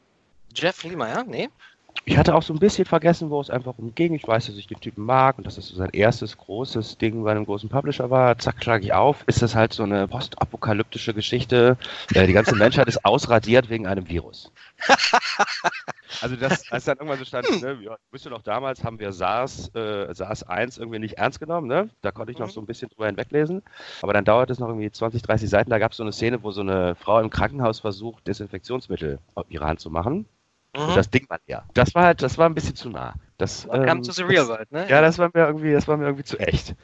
Jeff 0.55 0.85
Lemire, 0.85 1.25
nee. 1.26 1.49
Ich 2.05 2.17
hatte 2.17 2.35
auch 2.37 2.43
so 2.43 2.52
ein 2.55 2.61
bisschen 2.61 2.85
vergessen, 2.85 3.31
wo 3.31 3.40
es 3.40 3.50
einfach 3.50 3.76
umging. 3.76 4.14
Ich 4.14 4.26
weiß, 4.26 4.47
dass 4.47 4.57
ich 4.57 4.69
den 4.69 4.79
Typen 4.81 5.05
mag 5.05 5.38
und 5.38 5.47
dass 5.47 5.57
das 5.57 5.67
so 5.67 5.76
sein 5.76 5.90
erstes 5.90 6.37
großes 6.38 6.99
Ding 6.99 7.25
bei 7.25 7.33
einem 7.33 7.45
großen 7.45 7.69
Publisher 7.69 8.11
war. 8.11 8.38
Zack, 8.38 8.62
schlage 8.62 8.85
ich 8.85 8.93
auf. 8.93 9.25
Ist 9.26 9.43
das 9.43 9.55
halt 9.57 9.73
so 9.73 9.83
eine 9.83 10.07
postapokalyptische 10.07 11.14
Geschichte? 11.14 11.76
Äh, 12.14 12.26
die 12.29 12.33
ganze 12.33 12.55
Menschheit 12.55 12.87
ist 12.87 13.05
ausradiert 13.05 13.71
wegen 13.71 13.87
einem 13.88 14.09
Virus. 14.09 14.52
Also 16.21 16.37
das, 16.37 16.65
als 16.71 16.85
dann 16.85 16.99
irgendwann 16.99 17.19
so 17.19 17.25
stand, 17.25 17.61
ne, 17.61 17.79
ja, 17.83 17.97
wisst 18.11 18.27
ihr 18.27 18.31
noch, 18.31 18.43
damals 18.43 18.85
haben 18.85 18.99
wir 18.99 19.12
SARS, 19.12 19.75
äh, 19.75 20.12
SARS 20.15 20.43
1 20.43 20.79
irgendwie 20.79 20.99
nicht 20.99 21.19
ernst 21.19 21.41
genommen, 21.41 21.67
ne? 21.67 21.89
Da 22.03 22.11
konnte 22.12 22.33
ich 22.33 22.39
noch 22.39 22.47
Mhm. 22.49 22.50
so 22.53 22.61
ein 22.61 22.67
bisschen 22.67 22.89
drüber 22.91 23.07
hinweglesen. 23.07 23.62
Aber 24.03 24.12
dann 24.12 24.25
dauert 24.25 24.50
es 24.50 24.59
noch 24.59 24.69
irgendwie 24.69 24.91
20, 24.91 25.23
30 25.23 25.49
Seiten. 25.49 25.71
Da 25.71 25.79
gab 25.79 25.93
es 25.93 25.97
so 25.97 26.03
eine 26.03 26.12
Szene, 26.12 26.43
wo 26.43 26.50
so 26.50 26.61
eine 26.61 26.95
Frau 26.95 27.21
im 27.21 27.31
Krankenhaus 27.31 27.81
versucht, 27.81 28.27
Desinfektionsmittel 28.27 29.19
auf 29.35 29.47
ihre 29.50 29.67
Hand 29.67 29.81
zu 29.81 29.91
machen. 29.91 30.27
Und 30.77 30.91
Mhm. 30.91 30.95
das 30.95 31.11
Ding 31.11 31.29
war 31.29 31.39
leer. 31.47 31.65
Das 31.75 31.95
war 31.95 32.05
halt, 32.05 32.23
das 32.23 32.39
war 32.39 32.47
ein 32.49 32.55
bisschen 32.55 32.77
zu 32.77 32.91
nah. 32.91 33.15
Das, 33.39 33.67
ähm, 33.73 34.03
to 34.03 34.12
the 34.12 34.23
real 34.23 34.47
world, 34.47 34.71
ne? 34.71 34.87
Ja, 34.89 35.00
das 35.00 35.19
war 35.19 35.31
mir 35.35 35.47
irgendwie, 35.47 35.73
das 35.73 35.89
war 35.89 35.97
mir 35.97 36.05
irgendwie 36.05 36.25
zu 36.25 36.39
echt. 36.39 36.75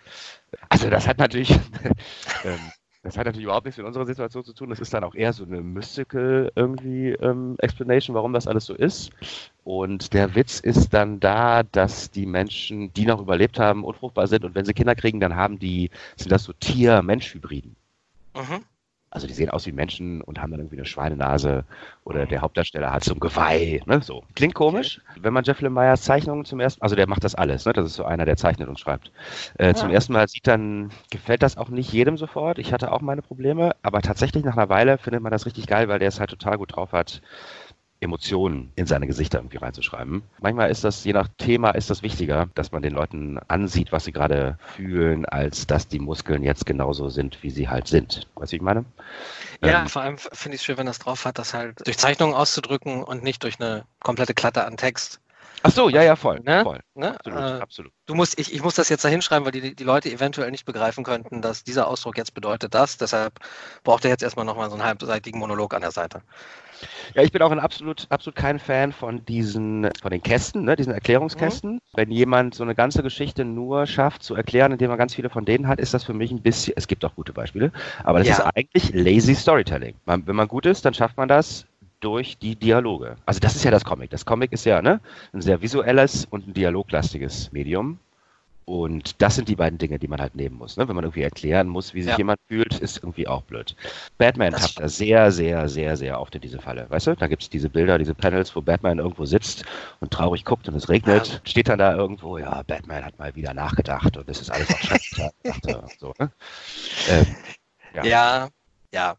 Also 0.68 0.90
das 0.90 1.06
hat 1.06 1.18
natürlich, 1.18 1.50
ähm, 2.44 2.58
das 3.06 3.16
hat 3.16 3.26
natürlich 3.26 3.44
überhaupt 3.44 3.66
nichts 3.66 3.78
mit 3.78 3.86
unserer 3.86 4.04
Situation 4.04 4.44
zu 4.44 4.52
tun. 4.52 4.70
Das 4.70 4.80
ist 4.80 4.92
dann 4.92 5.04
auch 5.04 5.14
eher 5.14 5.32
so 5.32 5.44
eine 5.44 5.60
mystical 5.60 6.50
irgendwie 6.56 7.10
ähm, 7.10 7.54
Explanation, 7.58 8.16
warum 8.16 8.32
das 8.32 8.48
alles 8.48 8.66
so 8.66 8.74
ist. 8.74 9.10
Und 9.62 10.12
der 10.12 10.34
Witz 10.34 10.58
ist 10.58 10.92
dann 10.92 11.20
da, 11.20 11.62
dass 11.62 12.10
die 12.10 12.26
Menschen, 12.26 12.92
die 12.94 13.06
noch 13.06 13.20
überlebt 13.20 13.60
haben, 13.60 13.84
unfruchtbar 13.84 14.26
sind 14.26 14.44
und 14.44 14.54
wenn 14.56 14.64
sie 14.64 14.74
Kinder 14.74 14.96
kriegen, 14.96 15.20
dann 15.20 15.36
haben 15.36 15.58
die, 15.58 15.90
sind 16.16 16.32
das 16.32 16.42
so 16.42 16.52
Tier-Mensch-Hybriden. 16.52 17.76
Mhm. 18.34 18.64
Also 19.16 19.26
die 19.26 19.32
sehen 19.32 19.48
aus 19.48 19.64
wie 19.66 19.72
Menschen 19.72 20.20
und 20.20 20.42
haben 20.42 20.50
dann 20.50 20.60
irgendwie 20.60 20.76
eine 20.76 20.84
Schweinenase 20.84 21.64
oder 22.04 22.26
der 22.26 22.42
Hauptdarsteller 22.42 22.92
hat 22.92 23.02
so 23.02 23.14
ein 23.14 23.18
Geweih. 23.18 23.80
Ne? 23.86 24.02
So. 24.02 24.22
Klingt 24.34 24.52
komisch, 24.52 25.00
wenn 25.18 25.32
man 25.32 25.42
Jeff 25.42 25.62
Lemire's 25.62 26.02
Zeichnungen 26.02 26.44
zum 26.44 26.60
ersten 26.60 26.82
also 26.82 26.96
der 26.96 27.08
macht 27.08 27.24
das 27.24 27.34
alles, 27.34 27.64
ne? 27.64 27.72
das 27.72 27.86
ist 27.86 27.94
so 27.94 28.04
einer, 28.04 28.26
der 28.26 28.36
zeichnet 28.36 28.68
und 28.68 28.78
schreibt. 28.78 29.10
Äh, 29.56 29.72
Zum 29.72 29.88
Ja. 29.88 29.94
ersten 29.94 30.12
Mal 30.12 30.28
sieht, 30.28 30.46
dann 30.46 30.90
gefällt 31.10 31.42
das 31.42 31.56
auch 31.56 31.70
nicht 31.70 31.90
jedem 31.94 32.18
sofort. 32.18 32.58
Ich 32.58 32.74
hatte 32.74 32.92
auch 32.92 33.00
meine 33.00 33.22
Probleme, 33.22 33.72
aber 33.82 34.02
tatsächlich 34.02 34.44
nach 34.44 34.58
einer 34.58 34.68
Weile 34.68 34.98
findet 34.98 35.22
man 35.22 35.32
das 35.32 35.46
richtig 35.46 35.66
geil, 35.66 35.88
weil 35.88 35.98
der 35.98 36.08
es 36.08 36.20
halt 36.20 36.28
total 36.28 36.58
gut 36.58 36.76
drauf 36.76 36.92
hat, 36.92 37.22
Emotionen 38.00 38.72
in 38.76 38.86
seine 38.86 39.06
Gesichter 39.06 39.38
irgendwie 39.38 39.56
reinzuschreiben. 39.56 40.22
Manchmal 40.40 40.70
ist 40.70 40.84
das, 40.84 41.02
je 41.04 41.12
nach 41.12 41.28
Thema, 41.38 41.70
ist 41.70 41.90
das 41.90 42.02
wichtiger, 42.02 42.48
dass 42.54 42.72
man 42.72 42.82
den 42.82 42.92
Leuten 42.92 43.38
ansieht, 43.48 43.92
was 43.92 44.04
sie 44.04 44.12
gerade 44.12 44.58
fühlen, 44.74 45.24
als 45.24 45.66
dass 45.66 45.88
die 45.88 45.98
Muskeln 45.98 46.42
jetzt 46.42 46.66
genauso 46.66 47.08
sind, 47.08 47.42
wie 47.42 47.50
sie 47.50 47.68
halt 47.68 47.88
sind. 47.88 48.28
Weißt 48.34 48.52
du, 48.52 48.54
wie 48.54 48.56
ich 48.56 48.62
meine? 48.62 48.84
Ja, 49.62 49.82
Ähm, 49.82 49.88
vor 49.88 50.02
allem 50.02 50.18
finde 50.18 50.56
ich 50.56 50.60
es 50.60 50.64
schön, 50.64 50.76
wenn 50.76 50.86
das 50.86 50.98
drauf 50.98 51.24
hat, 51.24 51.38
das 51.38 51.54
halt 51.54 51.86
durch 51.86 51.98
Zeichnungen 51.98 52.34
auszudrücken 52.34 53.02
und 53.02 53.22
nicht 53.22 53.42
durch 53.42 53.58
eine 53.60 53.84
komplette 54.00 54.34
Klatte 54.34 54.64
an 54.64 54.76
Text. 54.76 55.20
Ach 55.66 55.72
so, 55.72 55.88
ja, 55.88 56.02
ja, 56.02 56.14
voll. 56.14 56.40
Ne? 56.44 56.62
voll. 56.62 56.80
Ne? 56.94 57.14
Absolut, 57.16 57.38
Äh, 57.38 57.60
absolut. 57.60 57.92
du 58.06 58.14
musst, 58.14 58.38
ich, 58.38 58.54
ich 58.54 58.62
muss 58.62 58.76
das 58.76 58.88
jetzt 58.88 59.04
da 59.04 59.08
hinschreiben, 59.08 59.44
weil 59.44 59.52
die, 59.52 59.74
die 59.74 59.84
Leute 59.84 60.10
eventuell 60.10 60.50
nicht 60.52 60.64
begreifen 60.64 61.02
könnten, 61.02 61.42
dass 61.42 61.64
dieser 61.64 61.88
Ausdruck 61.88 62.16
jetzt 62.16 62.34
bedeutet 62.34 62.72
das. 62.74 62.98
Deshalb 62.98 63.40
braucht 63.82 64.04
er 64.04 64.10
jetzt 64.10 64.22
erstmal 64.22 64.44
nochmal 64.44 64.68
so 64.70 64.76
einen 64.76 64.84
halbseitigen 64.84 65.40
Monolog 65.40 65.74
an 65.74 65.80
der 65.82 65.90
Seite. 65.90 66.22
Ja, 67.14 67.22
ich 67.22 67.32
bin 67.32 67.40
auch 67.42 67.50
ein 67.50 67.58
absolut, 67.58 68.06
absolut 68.10 68.36
kein 68.36 68.58
Fan 68.58 68.92
von 68.92 69.24
diesen, 69.24 69.88
von 70.02 70.10
den 70.10 70.22
Kästen, 70.22 70.64
ne, 70.64 70.76
diesen 70.76 70.92
Erklärungskästen. 70.92 71.74
Mhm. 71.74 71.80
Wenn 71.94 72.10
jemand 72.10 72.54
so 72.54 72.62
eine 72.62 72.74
ganze 72.74 73.02
Geschichte 73.02 73.44
nur 73.44 73.86
schafft 73.86 74.22
zu 74.22 74.34
erklären, 74.34 74.72
indem 74.72 74.90
er 74.90 74.96
ganz 74.96 75.14
viele 75.14 75.30
von 75.30 75.44
denen 75.44 75.68
hat, 75.68 75.80
ist 75.80 75.94
das 75.94 76.04
für 76.04 76.12
mich 76.12 76.30
ein 76.30 76.42
bisschen, 76.42 76.74
es 76.76 76.86
gibt 76.86 77.04
auch 77.04 77.14
gute 77.14 77.32
Beispiele, 77.32 77.72
aber 78.04 78.18
das 78.18 78.28
Ja. 78.28 78.34
ist 78.34 78.40
eigentlich 78.54 78.92
lazy 78.92 79.34
Storytelling. 79.34 79.96
Man, 80.04 80.26
wenn 80.26 80.36
man 80.36 80.48
gut 80.48 80.66
ist, 80.66 80.84
dann 80.84 80.94
schafft 80.94 81.16
man 81.16 81.28
das 81.28 81.66
durch 82.00 82.38
die 82.38 82.56
Dialoge. 82.56 83.16
Also 83.26 83.40
das 83.40 83.56
ist 83.56 83.64
ja 83.64 83.70
das 83.70 83.84
Comic. 83.84 84.10
Das 84.10 84.24
Comic 84.24 84.52
ist 84.52 84.64
ja 84.64 84.82
ne, 84.82 85.00
ein 85.32 85.40
sehr 85.40 85.62
visuelles 85.62 86.26
und 86.26 86.48
ein 86.48 86.54
dialoglastiges 86.54 87.52
Medium. 87.52 87.98
Und 88.68 89.22
das 89.22 89.36
sind 89.36 89.48
die 89.48 89.54
beiden 89.54 89.78
Dinge, 89.78 90.00
die 90.00 90.08
man 90.08 90.20
halt 90.20 90.34
nehmen 90.34 90.56
muss. 90.58 90.76
Ne? 90.76 90.88
Wenn 90.88 90.96
man 90.96 91.04
irgendwie 91.04 91.22
erklären 91.22 91.68
muss, 91.68 91.94
wie 91.94 92.02
sich 92.02 92.10
Ja. 92.10 92.18
jemand 92.18 92.40
fühlt, 92.48 92.76
ist 92.80 92.96
irgendwie 92.96 93.28
auch 93.28 93.42
blöd. 93.42 93.76
Batman 94.18 94.50
Das 94.50 94.62
tappt 94.62 94.80
da 94.80 94.88
sehr, 94.88 95.30
sehr, 95.30 95.68
sehr, 95.68 95.96
sehr 95.96 96.20
oft 96.20 96.34
in 96.34 96.40
diese 96.40 96.58
Falle. 96.58 96.86
Weißt 96.90 97.06
du, 97.06 97.14
da 97.14 97.28
gibt 97.28 97.42
es 97.44 97.48
diese 97.48 97.68
Bilder, 97.68 97.96
diese 97.96 98.14
Panels, 98.14 98.56
wo 98.56 98.60
Batman 98.62 98.98
irgendwo 98.98 99.24
sitzt 99.24 99.64
und 100.00 100.12
traurig 100.12 100.44
guckt 100.44 100.68
und 100.68 100.74
es 100.74 100.88
regnet. 100.88 101.28
Ja. 101.28 101.40
Steht 101.44 101.68
dann 101.68 101.78
da 101.78 101.94
irgendwo, 101.94 102.38
ja, 102.38 102.60
Batman 102.64 103.04
hat 103.04 103.16
mal 103.20 103.32
wieder 103.36 103.54
nachgedacht 103.54 104.16
und 104.16 104.28
das 104.28 104.40
ist 104.40 104.50
alles 104.50 104.68
auch 104.74 104.78
scheiße. 104.80 105.30
so, 106.00 106.12
ne? 106.18 106.32
ähm, 107.08 107.26
Ja. 107.94 108.04
Ja, 108.04 108.48
ja. 108.92 109.16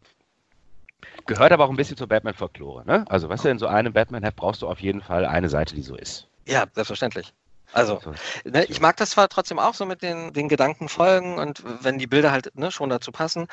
Gehört 1.27 1.51
aber 1.51 1.65
auch 1.65 1.69
ein 1.69 1.75
bisschen 1.75 1.97
zur 1.97 2.07
Batman-Folklore. 2.07 2.85
Ne? 2.85 3.05
Also, 3.09 3.29
weißt 3.29 3.45
du, 3.45 3.49
in 3.49 3.59
so 3.59 3.67
einem 3.67 3.93
Batman-Heft 3.93 4.35
brauchst 4.35 4.61
du 4.61 4.67
auf 4.67 4.79
jeden 4.79 5.01
Fall 5.01 5.25
eine 5.25 5.49
Seite, 5.49 5.75
die 5.75 5.83
so 5.83 5.95
ist. 5.95 6.27
Ja, 6.47 6.65
selbstverständlich. 6.73 7.33
Also, 7.73 7.99
So. 8.03 8.13
ne, 8.45 8.65
ich 8.65 8.79
mag 8.79 8.97
das 8.97 9.11
zwar 9.11 9.27
trotzdem 9.29 9.59
auch 9.59 9.73
so 9.73 9.85
mit 9.85 10.01
den, 10.01 10.33
den 10.33 10.47
Gedanken 10.49 10.89
folgen 10.89 11.37
und 11.37 11.63
wenn 11.81 11.97
die 11.97 12.07
Bilder 12.07 12.31
halt 12.31 12.55
ne, 12.55 12.71
schon 12.71 12.89
dazu 12.89 13.11
passen. 13.11 13.47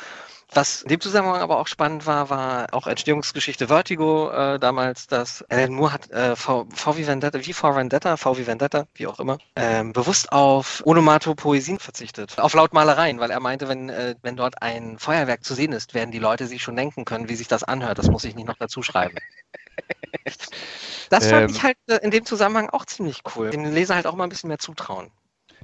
Was 0.53 0.83
in 0.83 0.89
dem 0.89 1.01
Zusammenhang 1.01 1.41
aber 1.41 1.59
auch 1.59 1.67
spannend 1.67 2.07
war, 2.07 2.31
war 2.31 2.73
auch 2.73 2.87
Entstehungsgeschichte 2.87 3.67
Vertigo 3.69 4.31
äh, 4.31 4.59
damals, 4.59 5.07
dass 5.09 5.43
Alan 5.51 5.73
Moore 5.73 5.93
hat 5.93 6.11
äh, 6.11 6.37
v, 6.37 6.67
v 6.73 6.97
wie 6.97 7.07
Vendetta, 7.07 7.45
wie 7.45 7.53
vor 7.53 7.75
Vendetta, 7.75 8.17
V 8.17 8.39
wie 8.39 8.47
Vendetta, 8.47 8.87
wie 8.95 9.07
auch 9.07 9.19
immer, 9.19 9.39
ähm, 9.57 9.93
bewusst 9.93 10.31
auf 10.33 10.83
Onomatopoesien 10.87 11.79
verzichtet, 11.79 12.39
auf 12.39 12.55
Lautmalereien, 12.55 13.19
weil 13.19 13.31
er 13.31 13.41
meinte, 13.41 13.69
wenn, 13.69 13.89
äh, 13.89 14.15
wenn 14.23 14.37
dort 14.37 14.63
ein 14.63 14.99
Feuerwerk 14.99 15.45
zu 15.45 15.55
sehen 15.55 15.73
ist, 15.73 15.95
werden 15.95 16.13
die 16.13 16.19
Leute 16.19 16.47
sich 16.47 16.63
schon 16.63 16.77
denken 16.77 17.05
können, 17.05 17.29
wie 17.29 17.37
sich 17.37 17.49
das 17.49 17.65
anhört. 17.65 17.99
Das 17.99 18.09
muss 18.09 18.25
ich 18.25 18.35
nicht 18.37 18.47
noch 18.47 18.59
dazu 18.59 18.83
schreiben. 18.83 19.17
Das 21.15 21.29
fand 21.29 21.45
Ähm. 21.45 21.51
ich 21.51 21.63
halt 21.63 21.77
äh, 21.89 21.97
in 22.03 22.11
dem 22.11 22.25
Zusammenhang 22.27 22.71
auch 22.71 22.85
ziemlich 22.85 23.23
cool. 23.37 23.51
Dem 23.51 23.65
Leser 23.65 23.95
halt 23.95 24.07
auch 24.07 24.15
mal 24.17 24.25
ein 24.25 24.31
bisschen 24.31 24.49
mehr 24.49 24.59
zutrauen. 24.59 25.11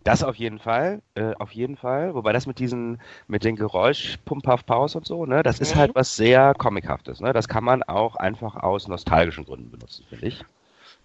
Das 0.05 0.23
auf 0.23 0.37
jeden 0.37 0.59
Fall, 0.59 1.03
äh, 1.15 1.33
auf 1.39 1.53
jeden 1.53 1.77
Fall. 1.77 2.15
Wobei 2.15 2.33
das 2.33 2.47
mit 2.47 2.59
diesen, 2.59 3.01
mit 3.29 3.45
den 3.45 3.57
Geräusch, 3.57 4.19
Pump, 4.25 4.45
Puff, 4.45 4.65
Pause 4.67 4.99
und 4.99 5.07
so, 5.07 5.27
ne, 5.27 5.43
das 5.43 5.59
ist 5.61 5.75
Mhm. 5.75 5.77
halt 5.77 5.95
was 5.95 6.17
sehr 6.17 6.55
Comichaftes, 6.55 7.21
ne. 7.21 7.33
Das 7.33 7.49
kann 7.49 7.65
man 7.65 7.83
auch 7.83 8.17
einfach 8.17 8.57
aus 8.57 8.89
nostalgischen 8.89 9.45
Gründen 9.45 9.71
benutzen, 9.71 10.05
finde 10.09 10.27
ich. 10.29 10.43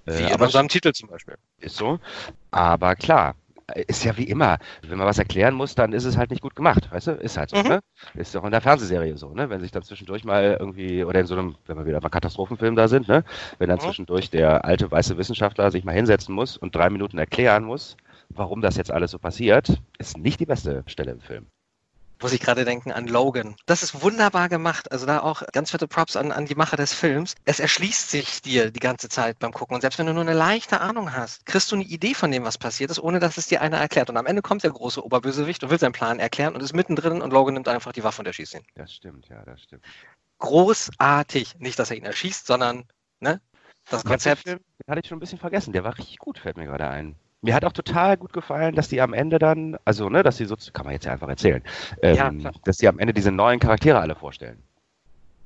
Äh, 0.07 0.11
Wie 0.17 0.31
in 0.31 0.33
aber 0.33 0.45
unserem 0.45 0.67
Titel 0.67 0.93
zum 0.93 1.09
Beispiel. 1.09 1.35
ist 1.59 1.75
so. 1.77 1.99
Aber 2.51 2.95
klar, 2.95 3.31
äh, 3.31 3.44
ist 3.87 4.03
ja 4.03 4.15
wie 4.17 4.25
immer. 4.25 4.57
Wenn 4.83 4.97
man 4.97 5.07
was 5.07 5.17
erklären 5.17 5.55
muss, 5.55 5.75
dann 5.75 5.93
ist 5.93 6.05
es 6.05 6.17
halt 6.17 6.29
nicht 6.29 6.41
gut 6.41 6.55
gemacht, 6.55 6.91
weißt 6.91 7.07
du? 7.07 7.11
Ist 7.13 7.37
halt 7.37 7.49
so, 7.49 7.57
Mhm. 7.57 7.67
ne? 7.67 7.79
Ist 8.15 8.35
doch 8.35 8.43
in 8.43 8.51
der 8.51 8.61
Fernsehserie 8.61 9.17
so, 9.17 9.33
ne? 9.33 9.49
Wenn 9.49 9.61
sich 9.61 9.71
dann 9.71 9.83
zwischendurch 9.83 10.23
mal 10.23 10.57
irgendwie, 10.59 11.03
oder 11.03 11.19
in 11.21 11.25
so 11.25 11.35
einem, 11.35 11.55
wenn 11.65 11.77
wir 11.77 11.85
wieder 11.85 11.99
beim 12.01 12.11
Katastrophenfilm 12.11 12.75
da 12.75 12.87
sind, 12.87 13.07
ne? 13.07 13.23
Wenn 13.57 13.69
dann 13.69 13.79
Mhm. 13.79 13.83
zwischendurch 13.83 14.29
der 14.29 14.65
alte 14.65 14.89
weiße 14.91 15.17
Wissenschaftler 15.17 15.71
sich 15.71 15.83
mal 15.83 15.93
hinsetzen 15.95 16.35
muss 16.35 16.57
und 16.57 16.75
drei 16.75 16.89
Minuten 16.89 17.17
erklären 17.17 17.63
muss, 17.63 17.97
warum 18.29 18.61
das 18.61 18.77
jetzt 18.77 18.91
alles 18.91 19.11
so 19.11 19.19
passiert, 19.19 19.81
ist 19.97 20.17
nicht 20.17 20.39
die 20.39 20.45
beste 20.45 20.83
Stelle 20.87 21.11
im 21.11 21.19
Film. 21.21 21.47
Muss 22.21 22.33
ich 22.33 22.39
gerade 22.39 22.65
denken 22.65 22.91
an 22.91 23.07
Logan. 23.07 23.55
Das 23.65 23.83
ist 23.83 24.01
wunderbar 24.01 24.49
gemacht. 24.49 24.91
Also 24.91 25.05
da 25.05 25.19
auch 25.19 25.43
ganz 25.51 25.71
fette 25.71 25.87
Props 25.87 26.15
an, 26.15 26.31
an 26.31 26.45
die 26.45 26.55
Macher 26.55 26.77
des 26.77 26.93
Films. 26.93 27.35
Es 27.45 27.59
erschließt 27.59 28.09
sich 28.09 28.41
dir 28.41 28.71
die 28.71 28.79
ganze 28.79 29.09
Zeit 29.09 29.39
beim 29.39 29.51
Gucken. 29.51 29.75
Und 29.75 29.81
selbst 29.81 29.99
wenn 29.99 30.05
du 30.05 30.13
nur 30.13 30.21
eine 30.21 30.33
leichte 30.33 30.81
Ahnung 30.81 31.13
hast, 31.13 31.45
kriegst 31.45 31.71
du 31.71 31.75
eine 31.75 31.85
Idee 31.85 32.13
von 32.13 32.31
dem, 32.31 32.43
was 32.43 32.57
passiert 32.57 32.91
ist, 32.91 32.99
ohne 32.99 33.19
dass 33.19 33.37
es 33.37 33.47
dir 33.47 33.61
einer 33.61 33.77
erklärt. 33.77 34.09
Und 34.09 34.17
am 34.17 34.25
Ende 34.25 34.41
kommt 34.41 34.63
der 34.63 34.71
große 34.71 35.03
Oberbösewicht 35.03 35.63
und 35.63 35.69
will 35.69 35.79
seinen 35.79 35.91
Plan 35.91 36.19
erklären 36.19 36.55
und 36.55 36.61
ist 36.61 36.73
mittendrin 36.73 37.21
und 37.21 37.31
Logan 37.31 37.53
nimmt 37.53 37.67
einfach 37.67 37.91
die 37.91 38.03
Waffe 38.03 38.21
und 38.21 38.27
erschießt 38.27 38.55
ihn. 38.55 38.65
Das 38.75 38.93
stimmt, 38.93 39.27
ja, 39.27 39.43
das 39.43 39.61
stimmt. 39.61 39.83
Großartig. 40.39 41.59
Nicht, 41.59 41.79
dass 41.79 41.91
er 41.91 41.97
ihn 41.97 42.05
erschießt, 42.05 42.45
sondern 42.45 42.85
ne, 43.19 43.41
das 43.89 44.03
Konzept. 44.03 44.47
Den 44.47 44.59
hatte 44.87 45.01
ich 45.01 45.07
schon 45.07 45.17
ein 45.17 45.21
bisschen 45.21 45.39
vergessen. 45.39 45.73
Der 45.73 45.83
war 45.83 45.97
richtig 45.97 46.17
gut, 46.17 46.39
fällt 46.39 46.57
mir 46.57 46.65
gerade 46.65 46.87
ein. 46.87 47.15
Mir 47.45 47.53
hat 47.53 47.63
auch 47.63 47.73
total 47.73 48.17
gut 48.17 48.33
gefallen, 48.33 48.73
dass 48.73 48.89
die 48.89 49.01
am 49.01 49.13
Ende 49.13 49.37
dann, 49.37 49.77
also 49.85 50.09
ne, 50.09 50.23
dass 50.23 50.37
sie 50.37 50.45
so, 50.45 50.55
kann 50.73 50.85
man 50.85 50.93
jetzt 50.93 51.05
ja 51.05 51.11
einfach 51.13 51.29
erzählen, 51.29 51.63
ähm, 52.01 52.39
Ja, 52.41 52.51
dass 52.63 52.77
die 52.77 52.87
am 52.87 52.97
Ende 52.97 53.13
diese 53.13 53.31
neuen 53.31 53.59
Charaktere 53.59 53.99
alle 53.99 54.15
vorstellen. 54.15 54.63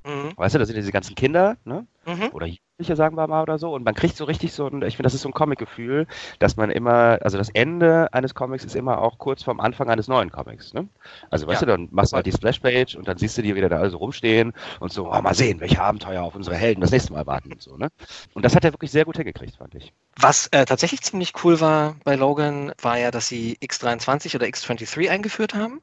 Mhm. 0.10 0.34
Weißt 0.36 0.56
du, 0.56 0.60
das 0.60 0.67
sind 0.67 0.78
diese 0.78 0.91
ganzen 0.91 1.15
Kinder, 1.15 1.58
ne? 1.65 1.86
Mhm. 2.06 2.30
Oder 2.32 2.48
Jugendliche, 2.48 2.95
sagen 2.95 3.15
wir 3.17 3.28
mal, 3.28 3.41
oder 3.43 3.60
so. 3.60 3.74
Und 3.74 3.84
man 3.84 3.93
kriegt 3.93 4.15
so 4.17 4.24
richtig 4.26 4.54
so 4.54 4.65
ein, 4.65 4.82
ich 4.82 4.95
finde, 4.95 5.04
das 5.04 5.13
ist 5.13 5.22
so 5.22 5.30
ein 5.30 5.34
Comic-Gefühl, 5.34 6.08
dass 6.39 6.58
man 6.58 6.72
immer, 6.72 7.19
also 7.22 7.38
das 7.38 7.50
Ende 7.50 8.12
eines 8.13 8.34
Comics 8.34 8.63
ist 8.63 8.76
immer 8.76 9.00
auch 9.00 9.17
kurz 9.19 9.43
vorm 9.43 9.60
Anfang 9.60 9.89
eines 9.89 10.08
neuen 10.08 10.32
Comics, 10.32 10.74
ne? 10.74 10.88
Also, 11.30 11.45
weißt 11.45 11.62
Ja. 11.62 11.65
du, 11.67 11.72
dann 11.74 11.89
machst 11.91 12.13
du 12.13 12.15
halt 12.15 12.26
die 12.26 12.32
Splash-Page 12.32 12.95
und 12.95 13.08
dann 13.08 13.17
siehst 13.17 13.38
du 13.38 13.41
die 13.41 13.56
wieder 13.56 13.69
da 13.69 13.78
alle 13.78 13.89
so 13.91 13.98
rumstehen 13.98 14.54
und 14.80 14.91
so, 14.91 15.12
oh, 15.12 15.22
mal 15.22 15.36
sehen, 15.36 15.60
welche 15.60 15.82
Abenteuer 15.82 16.24
auf 16.24 16.36
unsere 16.36 16.56
Helden 16.56 16.82
das 16.82 16.91
nächste 16.91 17.13
Mal 17.13 17.28
warten 17.28 17.52
und 17.52 17.62
so, 17.62 17.78
ne? 17.78 17.89
Und 18.34 18.43
das 18.43 18.56
hat 18.56 18.63
er 18.65 18.74
wirklich 18.74 18.91
sehr 18.91 19.06
gut 19.06 19.17
hingekriegt, 19.17 19.58
fand 19.58 19.76
ich. 19.76 19.93
Was 20.15 20.48
äh, 20.48 20.65
tatsächlich 20.65 21.02
ziemlich 21.02 21.34
cool 21.43 21.60
war 21.60 21.95
bei 22.04 22.15
Logan, 22.15 22.72
war 22.82 22.98
ja, 22.98 23.12
dass 23.12 23.28
sie 23.28 23.58
X23 23.62 24.36
oder 24.36 24.48
X23 24.48 25.10
eingeführt 25.10 25.54
haben. 25.54 25.82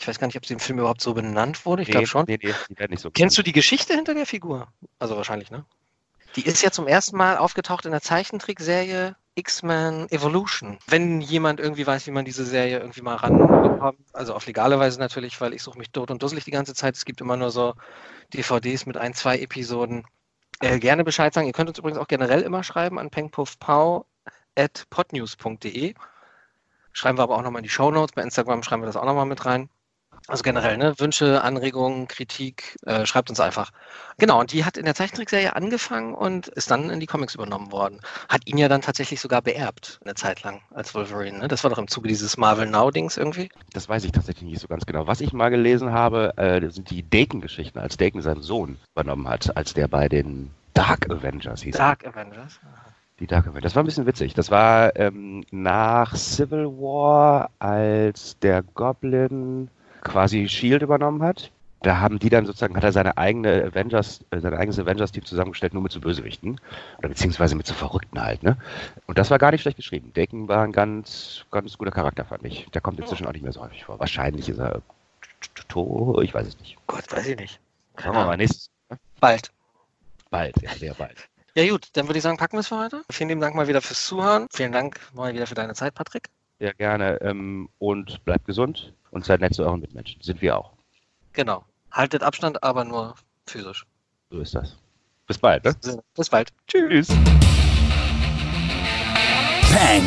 Ich 0.00 0.08
weiß 0.08 0.18
gar 0.18 0.26
nicht, 0.26 0.36
ob 0.38 0.46
sie 0.46 0.54
im 0.54 0.60
Film 0.60 0.78
überhaupt 0.78 1.02
so 1.02 1.12
benannt 1.12 1.66
wurde. 1.66 1.82
Ich 1.82 1.90
glaube 1.90 2.06
schon. 2.06 2.24
Nee, 2.26 2.38
nee, 2.42 2.54
die 2.70 2.78
werden 2.78 2.92
nicht 2.92 3.02
so 3.02 3.10
Kennst 3.10 3.36
du 3.36 3.42
die 3.42 3.52
Geschichte 3.52 3.94
hinter 3.94 4.14
der 4.14 4.24
Figur? 4.24 4.68
Also 4.98 5.14
wahrscheinlich, 5.14 5.50
ne? 5.50 5.66
Die 6.36 6.46
ist 6.46 6.62
ja 6.62 6.70
zum 6.70 6.86
ersten 6.86 7.18
Mal 7.18 7.36
aufgetaucht 7.36 7.84
in 7.84 7.90
der 7.90 8.00
Zeichentrickserie 8.00 9.14
X-Men 9.34 10.10
Evolution. 10.10 10.78
Wenn 10.86 11.20
jemand 11.20 11.60
irgendwie 11.60 11.86
weiß, 11.86 12.06
wie 12.06 12.12
man 12.12 12.24
diese 12.24 12.46
Serie 12.46 12.78
irgendwie 12.78 13.02
mal 13.02 13.16
ranbekommt, 13.16 13.98
also 14.14 14.32
auf 14.32 14.46
legale 14.46 14.78
Weise 14.78 14.98
natürlich, 14.98 15.38
weil 15.38 15.52
ich 15.52 15.62
suche 15.62 15.76
mich 15.76 15.90
tot 15.90 16.10
und 16.10 16.22
dusselig 16.22 16.44
die 16.44 16.50
ganze 16.50 16.72
Zeit. 16.72 16.96
Es 16.96 17.04
gibt 17.04 17.20
immer 17.20 17.36
nur 17.36 17.50
so 17.50 17.74
DVDs 18.32 18.86
mit 18.86 18.96
ein, 18.96 19.12
zwei 19.12 19.38
Episoden. 19.38 20.06
Äh, 20.60 20.78
gerne 20.78 21.04
Bescheid 21.04 21.34
sagen. 21.34 21.46
Ihr 21.46 21.52
könnt 21.52 21.68
uns 21.68 21.78
übrigens 21.78 21.98
auch 21.98 22.08
generell 22.08 22.40
immer 22.40 22.64
schreiben 22.64 22.98
an 22.98 23.10
pengpuffpau.podnews.de. 23.10 25.94
Schreiben 26.92 27.18
wir 27.18 27.22
aber 27.22 27.36
auch 27.36 27.42
nochmal 27.42 27.60
in 27.60 27.64
die 27.64 27.68
Shownotes. 27.68 28.14
Bei 28.14 28.22
Instagram 28.22 28.62
schreiben 28.62 28.80
wir 28.80 28.86
das 28.86 28.96
auch 28.96 29.04
nochmal 29.04 29.26
mit 29.26 29.44
rein. 29.44 29.68
Also 30.26 30.42
generell, 30.42 30.76
ne? 30.76 30.94
Wünsche, 30.98 31.42
Anregungen, 31.42 32.06
Kritik, 32.06 32.76
äh, 32.86 33.04
schreibt 33.04 33.30
uns 33.30 33.40
einfach. 33.40 33.72
Genau, 34.18 34.38
und 34.38 34.52
die 34.52 34.64
hat 34.64 34.76
in 34.76 34.84
der 34.84 34.94
Zeichentrickserie 34.94 35.56
angefangen 35.56 36.14
und 36.14 36.48
ist 36.48 36.70
dann 36.70 36.90
in 36.90 37.00
die 37.00 37.06
Comics 37.06 37.34
übernommen 37.34 37.72
worden. 37.72 38.00
Hat 38.28 38.46
ihn 38.46 38.58
ja 38.58 38.68
dann 38.68 38.82
tatsächlich 38.82 39.20
sogar 39.20 39.42
beerbt, 39.42 39.98
eine 40.04 40.14
Zeit 40.14 40.42
lang 40.42 40.60
als 40.74 40.94
Wolverine. 40.94 41.38
Ne? 41.38 41.48
Das 41.48 41.64
war 41.64 41.70
doch 41.70 41.78
im 41.78 41.88
Zuge 41.88 42.08
dieses 42.08 42.36
Marvel 42.36 42.66
Now-Dings 42.66 43.16
irgendwie. 43.16 43.48
Das 43.72 43.88
weiß 43.88 44.04
ich 44.04 44.12
tatsächlich 44.12 44.48
nicht 44.48 44.60
so 44.60 44.68
ganz 44.68 44.86
genau. 44.86 45.06
Was 45.06 45.20
ich 45.20 45.32
mal 45.32 45.48
gelesen 45.48 45.92
habe, 45.92 46.36
äh, 46.36 46.70
sind 46.70 46.90
die 46.90 47.08
Daken-Geschichten, 47.08 47.78
als 47.78 47.96
Daken 47.96 48.22
seinen 48.22 48.42
Sohn 48.42 48.78
übernommen 48.94 49.28
hat, 49.28 49.56
als 49.56 49.74
der 49.74 49.88
bei 49.88 50.08
den 50.08 50.50
Dark 50.74 51.10
Avengers 51.10 51.62
hieß. 51.62 51.74
er. 51.74 51.78
Dark 51.78 52.06
Avengers. 52.06 52.60
Die 53.18 53.26
Dark 53.26 53.46
Avengers. 53.46 53.62
Das 53.62 53.74
war 53.76 53.82
ein 53.82 53.86
bisschen 53.86 54.06
witzig. 54.06 54.34
Das 54.34 54.50
war 54.50 54.94
ähm, 54.96 55.44
nach 55.50 56.14
Civil 56.14 56.66
War, 56.66 57.50
als 57.58 58.38
der 58.40 58.62
Goblin 58.62 59.68
quasi 60.02 60.48
Shield 60.48 60.82
übernommen 60.82 61.22
hat. 61.22 61.50
Da 61.82 61.98
haben 61.98 62.18
die 62.18 62.28
dann 62.28 62.44
sozusagen, 62.44 62.76
hat 62.76 62.84
er 62.84 62.92
seine 62.92 63.16
eigene 63.16 63.64
Avengers, 63.64 64.20
äh, 64.30 64.40
sein 64.40 64.52
eigenes 64.52 64.78
Avengers-Team 64.78 65.24
zusammengestellt, 65.24 65.72
nur 65.72 65.82
mit 65.82 65.92
so 65.92 66.00
Bösewichten. 66.00 66.60
Oder 66.98 67.08
beziehungsweise 67.08 67.54
mit 67.54 67.66
so 67.66 67.72
Verrückten 67.72 68.20
halt, 68.20 68.42
ne? 68.42 68.58
Und 69.06 69.16
das 69.16 69.30
war 69.30 69.38
gar 69.38 69.50
nicht 69.50 69.62
schlecht 69.62 69.78
geschrieben. 69.78 70.12
Daken 70.12 70.46
war 70.46 70.62
ein 70.62 70.72
ganz, 70.72 71.46
ganz 71.50 71.78
guter 71.78 71.90
Charakter, 71.90 72.26
fand 72.26 72.44
ich. 72.44 72.66
Der 72.74 72.82
kommt 72.82 73.00
inzwischen 73.00 73.26
auch 73.26 73.32
nicht 73.32 73.42
mehr 73.42 73.52
so 73.52 73.62
häufig 73.62 73.84
vor. 73.84 73.98
Wahrscheinlich 73.98 74.48
ist 74.50 74.58
er 74.58 74.82
tot, 75.68 76.22
ich 76.22 76.34
weiß 76.34 76.48
es 76.48 76.58
nicht. 76.60 76.76
Gott, 76.86 77.10
weiß 77.10 77.26
ich 77.26 77.38
nicht. 77.38 77.60
Machen 77.96 78.12
wir 78.12 78.26
mal 78.26 78.36
nächstes. 78.36 78.68
Bald. 79.18 79.50
Bald, 80.28 80.60
ja, 80.60 80.70
sehr 80.74 80.94
bald. 80.94 81.16
Ja 81.54 81.68
gut, 81.68 81.88
dann 81.94 82.06
würde 82.06 82.18
ich 82.18 82.22
sagen, 82.22 82.36
packen 82.36 82.56
wir 82.56 82.60
es 82.60 82.68
für 82.68 82.78
heute. 82.78 83.02
Vielen 83.10 83.30
lieben 83.30 83.40
Dank 83.40 83.56
mal 83.56 83.68
wieder 83.68 83.80
fürs 83.80 84.06
Zuhören. 84.06 84.46
Vielen 84.52 84.72
Dank 84.72 85.00
mal 85.14 85.34
wieder 85.34 85.46
für 85.46 85.54
deine 85.54 85.74
Zeit, 85.74 85.94
Patrick. 85.94 86.28
Sehr 86.60 86.74
gerne. 86.74 87.20
Ähm, 87.22 87.70
und 87.78 88.22
bleibt 88.26 88.44
gesund 88.44 88.92
und 89.10 89.24
seid 89.24 89.40
nett 89.40 89.54
zu 89.54 89.64
euren 89.64 89.80
Mitmenschen. 89.80 90.20
Sind 90.22 90.42
wir 90.42 90.58
auch. 90.58 90.72
Genau. 91.32 91.64
Haltet 91.90 92.22
Abstand, 92.22 92.62
aber 92.62 92.84
nur 92.84 93.14
physisch. 93.46 93.86
So 94.30 94.40
ist 94.40 94.54
das. 94.54 94.76
Bis 95.26 95.38
bald, 95.38 95.64
ne? 95.64 95.74
Bis 96.14 96.28
bald. 96.28 96.50
Tschüss. 96.68 97.08
Peng. 99.72 100.04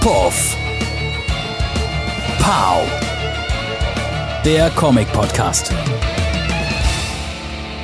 Puff. 0.00 0.56
Pow. 2.38 2.86
Der 4.44 4.70
Comic-Podcast. 4.70 5.74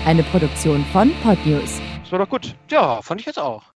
Eine 0.06 0.22
Produktion 0.22 0.84
von 0.92 1.12
Podnews. 1.22 1.80
Das 2.02 2.12
war 2.12 2.20
doch 2.20 2.28
gut. 2.28 2.54
Ja, 2.70 3.02
fand 3.02 3.20
ich 3.20 3.26
jetzt 3.26 3.38
auch. 3.38 3.64